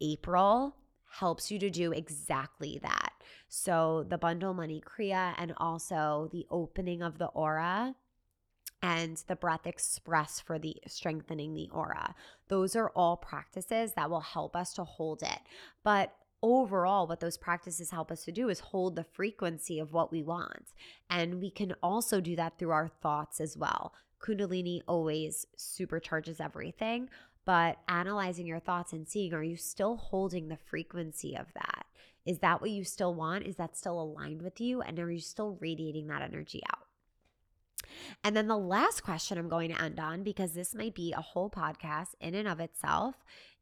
April 0.00 0.76
helps 1.18 1.50
you 1.50 1.58
to 1.58 1.70
do 1.70 1.92
exactly 1.92 2.78
that. 2.82 3.12
So 3.48 4.04
the 4.08 4.18
bundle 4.18 4.54
money 4.54 4.82
kriya 4.84 5.34
and 5.38 5.54
also 5.58 6.28
the 6.32 6.46
opening 6.50 7.02
of 7.02 7.18
the 7.18 7.26
aura 7.26 7.94
and 8.82 9.22
the 9.28 9.36
breath 9.36 9.66
express 9.66 10.40
for 10.40 10.58
the 10.58 10.76
strengthening 10.86 11.54
the 11.54 11.70
aura. 11.72 12.14
Those 12.48 12.76
are 12.76 12.90
all 12.90 13.16
practices 13.16 13.92
that 13.94 14.10
will 14.10 14.20
help 14.20 14.54
us 14.56 14.74
to 14.74 14.84
hold 14.84 15.22
it. 15.22 15.40
But 15.82 16.12
overall, 16.42 17.06
what 17.06 17.20
those 17.20 17.38
practices 17.38 17.90
help 17.90 18.10
us 18.10 18.24
to 18.24 18.32
do 18.32 18.48
is 18.48 18.60
hold 18.60 18.96
the 18.96 19.04
frequency 19.04 19.78
of 19.78 19.92
what 19.92 20.12
we 20.12 20.22
want. 20.22 20.74
And 21.08 21.40
we 21.40 21.50
can 21.50 21.74
also 21.82 22.20
do 22.20 22.36
that 22.36 22.58
through 22.58 22.72
our 22.72 22.88
thoughts 22.88 23.40
as 23.40 23.56
well. 23.56 23.94
Kundalini 24.20 24.82
always 24.88 25.46
supercharges 25.56 26.40
everything, 26.40 27.08
but 27.44 27.78
analyzing 27.88 28.46
your 28.46 28.60
thoughts 28.60 28.92
and 28.92 29.08
seeing 29.08 29.34
are 29.34 29.42
you 29.42 29.56
still 29.56 29.96
holding 29.96 30.48
the 30.48 30.56
frequency 30.56 31.36
of 31.36 31.46
that? 31.54 31.86
Is 32.26 32.38
that 32.38 32.60
what 32.60 32.70
you 32.70 32.84
still 32.84 33.14
want? 33.14 33.46
Is 33.46 33.56
that 33.56 33.76
still 33.76 34.00
aligned 34.00 34.42
with 34.42 34.60
you? 34.60 34.80
And 34.80 34.98
are 34.98 35.10
you 35.10 35.20
still 35.20 35.58
radiating 35.60 36.06
that 36.06 36.22
energy 36.22 36.62
out? 36.72 36.86
And 38.22 38.34
then 38.34 38.48
the 38.48 38.56
last 38.56 39.02
question 39.02 39.36
I'm 39.36 39.48
going 39.48 39.70
to 39.72 39.82
end 39.82 40.00
on, 40.00 40.22
because 40.22 40.52
this 40.52 40.74
might 40.74 40.94
be 40.94 41.12
a 41.12 41.20
whole 41.20 41.50
podcast 41.50 42.14
in 42.20 42.34
and 42.34 42.48
of 42.48 42.60
itself, 42.60 43.16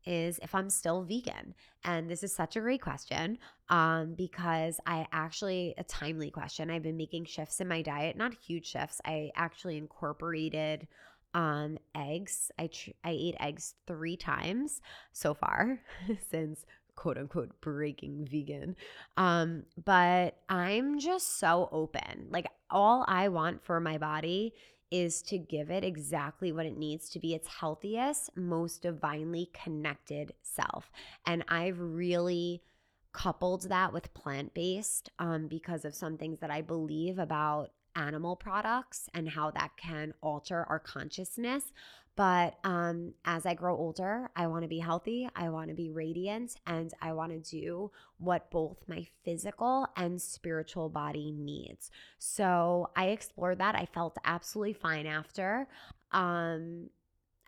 is 0.05 0.39
if 0.43 0.55
I'm 0.55 0.71
still 0.71 1.03
vegan. 1.03 1.55
And 1.85 2.09
this 2.09 2.23
is 2.23 2.35
such 2.35 2.57
a 2.57 2.61
great 2.61 2.81
question 2.81 3.39
um, 3.69 4.15
because 4.15 4.81
I 4.87 5.07
actually, 5.13 5.75
a 5.79 5.85
timely 5.85 6.31
question. 6.31 6.71
I've 6.71 6.83
been 6.83 6.97
making 6.97 7.27
shifts 7.27 7.61
in 7.61 7.69
my 7.69 7.83
diet, 7.83 8.17
not 8.17 8.35
huge 8.35 8.67
shifts. 8.67 9.01
I 9.05 9.31
actually 9.37 9.77
incorporated 9.77 10.87
um 11.35 11.79
eggs. 11.95 12.51
I 12.59 12.67
tr- 12.69 12.91
i 13.05 13.11
ate 13.11 13.37
eggs 13.41 13.75
3 13.87 14.17
times 14.17 14.81
so 15.13 15.35
far 15.35 15.81
since 16.31 16.65
quote 16.95 17.19
unquote 17.19 17.61
breaking 17.61 18.27
vegan. 18.31 18.77
Um 19.17 19.65
but 19.85 20.37
i'm 20.49 20.99
just 20.99 21.39
so 21.39 21.69
open. 21.73 22.29
Like 22.31 22.47
all 22.71 23.05
i 23.09 23.29
want 23.29 23.65
for 23.65 23.81
my 23.81 23.99
body 23.99 24.55
is 24.91 25.23
to 25.23 25.39
give 25.39 25.71
it 25.71 25.85
exactly 25.85 26.53
what 26.53 26.67
it 26.67 26.77
needs 26.77 27.09
to 27.09 27.19
be 27.19 27.35
its 27.35 27.49
healthiest 27.49 28.31
most 28.37 28.83
divinely 28.83 29.51
connected 29.53 30.35
self. 30.43 30.91
And 31.27 31.45
i've 31.49 31.79
really 31.81 32.63
coupled 33.13 33.69
that 33.69 33.93
with 33.93 34.15
plant-based 34.15 35.11
um, 35.19 35.47
because 35.47 35.85
of 35.85 35.95
some 35.95 36.17
things 36.17 36.41
that 36.41 36.51
i 36.51 36.63
believe 36.63 37.19
about 37.19 37.71
animal 37.97 38.37
products 38.37 39.09
and 39.15 39.29
how 39.29 39.51
that 39.53 39.71
can 39.77 40.15
alter 40.23 40.67
our 40.69 40.79
consciousness. 40.79 41.73
But 42.15 42.59
um, 42.63 43.15
as 43.25 43.47
I 43.47 43.55
grow 43.55 43.75
older, 43.75 44.31
I 44.37 44.47
want 44.47 44.63
to 44.63 44.69
be 44.69 44.81
healthy, 44.81 45.29
I 45.35 45.49
want 45.49 45.71
to 45.71 45.75
be 45.75 45.91
radiant, 45.91 46.57
and 46.67 46.93
I 47.01 47.15
want 47.15 47.33
to 47.33 47.51
do 47.51 47.91
what 48.19 48.51
both 48.51 48.77
my 48.87 49.07
physical 49.25 49.87
and 49.97 50.21
spiritual 50.21 50.91
body 50.91 51.33
needs. 51.33 51.91
So 52.19 52.91
I 52.95 53.07
explored 53.07 53.59
that. 53.59 53.77
I 53.77 53.87
felt 53.87 54.19
absolutely 54.25 54.75
fine 54.75 55.07
after. 55.07 55.67
Um, 56.13 56.91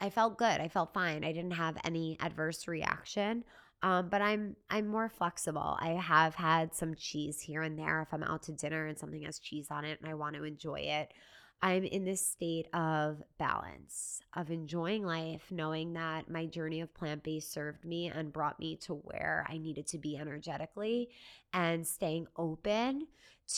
I 0.00 0.08
felt 0.08 0.38
good. 0.38 0.60
I 0.60 0.68
felt 0.68 0.94
fine. 0.94 1.24
I 1.24 1.32
didn't 1.32 1.52
have 1.52 1.76
any 1.84 2.16
adverse 2.20 2.66
reaction. 2.66 3.44
Um, 3.84 4.08
but 4.08 4.22
I'm 4.22 4.56
I'm 4.70 4.88
more 4.88 5.10
flexible. 5.10 5.76
I 5.78 5.90
have 5.90 6.34
had 6.34 6.74
some 6.74 6.94
cheese 6.94 7.38
here 7.38 7.60
and 7.60 7.78
there 7.78 8.00
if 8.00 8.14
I'm 8.14 8.22
out 8.22 8.44
to 8.44 8.52
dinner 8.52 8.86
and 8.86 8.98
something 8.98 9.22
has 9.24 9.38
cheese 9.38 9.66
on 9.70 9.84
it 9.84 10.00
and 10.00 10.10
I 10.10 10.14
want 10.14 10.36
to 10.36 10.44
enjoy 10.44 10.80
it. 10.80 11.12
I'm 11.60 11.84
in 11.84 12.04
this 12.04 12.26
state 12.26 12.66
of 12.74 13.22
balance, 13.38 14.20
of 14.34 14.50
enjoying 14.50 15.04
life, 15.04 15.42
knowing 15.50 15.92
that 15.94 16.30
my 16.30 16.46
journey 16.46 16.80
of 16.80 16.94
plant 16.94 17.22
based 17.22 17.52
served 17.52 17.84
me 17.84 18.08
and 18.08 18.32
brought 18.32 18.58
me 18.58 18.76
to 18.84 18.94
where 18.94 19.46
I 19.50 19.58
needed 19.58 19.86
to 19.88 19.98
be 19.98 20.16
energetically, 20.16 21.10
and 21.52 21.86
staying 21.86 22.26
open 22.38 23.06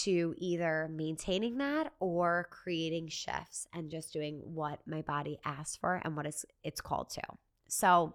to 0.03 0.35
either 0.39 0.91
maintaining 0.93 1.59
that 1.59 1.93
or 2.01 2.49
creating 2.51 3.09
shifts 3.09 3.69
and 3.73 3.93
just 3.93 4.13
doing 4.13 4.41
what 4.43 4.81
my 4.87 5.03
body 5.03 5.39
asks 5.45 5.77
for 5.77 6.01
and 6.05 6.17
what 6.17 6.27
it's 6.65 6.81
called 6.81 7.11
to. 7.11 7.23
So, 7.69 8.15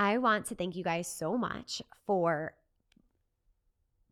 I 0.00 0.16
want 0.16 0.46
to 0.46 0.54
thank 0.54 0.76
you 0.76 0.82
guys 0.82 1.06
so 1.06 1.36
much 1.36 1.82
for 2.06 2.54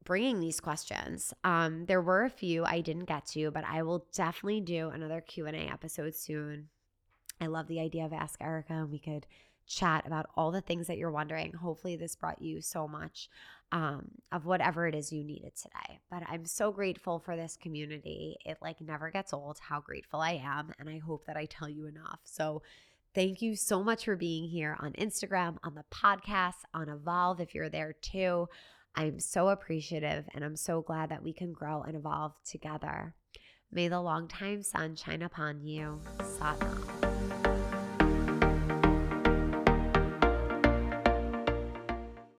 bringing 0.04 0.38
these 0.38 0.60
questions. 0.60 1.32
Um, 1.44 1.86
there 1.86 2.02
were 2.02 2.24
a 2.24 2.30
few 2.30 2.62
I 2.66 2.82
didn't 2.82 3.06
get 3.06 3.24
to, 3.28 3.50
but 3.50 3.64
I 3.64 3.82
will 3.82 4.04
definitely 4.12 4.60
do 4.60 4.90
another 4.90 5.22
Q&A 5.22 5.50
episode 5.50 6.14
soon. 6.14 6.68
I 7.40 7.46
love 7.46 7.68
the 7.68 7.80
idea 7.80 8.04
of 8.04 8.12
Ask 8.12 8.38
Erica 8.42 8.74
and 8.74 8.90
we 8.90 8.98
could 8.98 9.26
chat 9.66 10.06
about 10.06 10.26
all 10.36 10.50
the 10.50 10.60
things 10.60 10.88
that 10.88 10.98
you're 10.98 11.10
wondering. 11.10 11.54
Hopefully 11.54 11.96
this 11.96 12.16
brought 12.16 12.42
you 12.42 12.60
so 12.60 12.86
much 12.86 13.30
um, 13.72 14.10
of 14.30 14.44
whatever 14.44 14.86
it 14.86 14.94
is 14.94 15.10
you 15.10 15.24
needed 15.24 15.56
today. 15.56 16.00
But 16.10 16.22
I'm 16.28 16.44
so 16.44 16.70
grateful 16.70 17.18
for 17.18 17.34
this 17.34 17.56
community. 17.56 18.36
It 18.44 18.58
like 18.60 18.82
never 18.82 19.10
gets 19.10 19.32
old 19.32 19.58
how 19.58 19.80
grateful 19.80 20.20
I 20.20 20.32
am 20.32 20.74
and 20.78 20.90
I 20.90 20.98
hope 20.98 21.24
that 21.24 21.38
I 21.38 21.46
tell 21.46 21.68
you 21.68 21.86
enough. 21.86 22.20
So 22.24 22.60
Thank 23.18 23.42
you 23.42 23.56
so 23.56 23.82
much 23.82 24.04
for 24.04 24.14
being 24.14 24.48
here 24.48 24.76
on 24.78 24.92
Instagram, 24.92 25.56
on 25.64 25.74
the 25.74 25.82
podcast, 25.92 26.62
on 26.72 26.88
Evolve, 26.88 27.40
if 27.40 27.52
you're 27.52 27.68
there 27.68 27.96
too. 28.00 28.48
I'm 28.94 29.18
so 29.18 29.48
appreciative 29.48 30.28
and 30.32 30.44
I'm 30.44 30.54
so 30.54 30.82
glad 30.82 31.10
that 31.10 31.24
we 31.24 31.32
can 31.32 31.52
grow 31.52 31.82
and 31.82 31.96
evolve 31.96 32.34
together. 32.48 33.16
May 33.72 33.88
the 33.88 34.00
long 34.00 34.28
time 34.28 34.62
sun 34.62 34.94
shine 34.94 35.22
upon 35.22 35.64
you. 35.64 36.00
Satnam. 36.20 37.47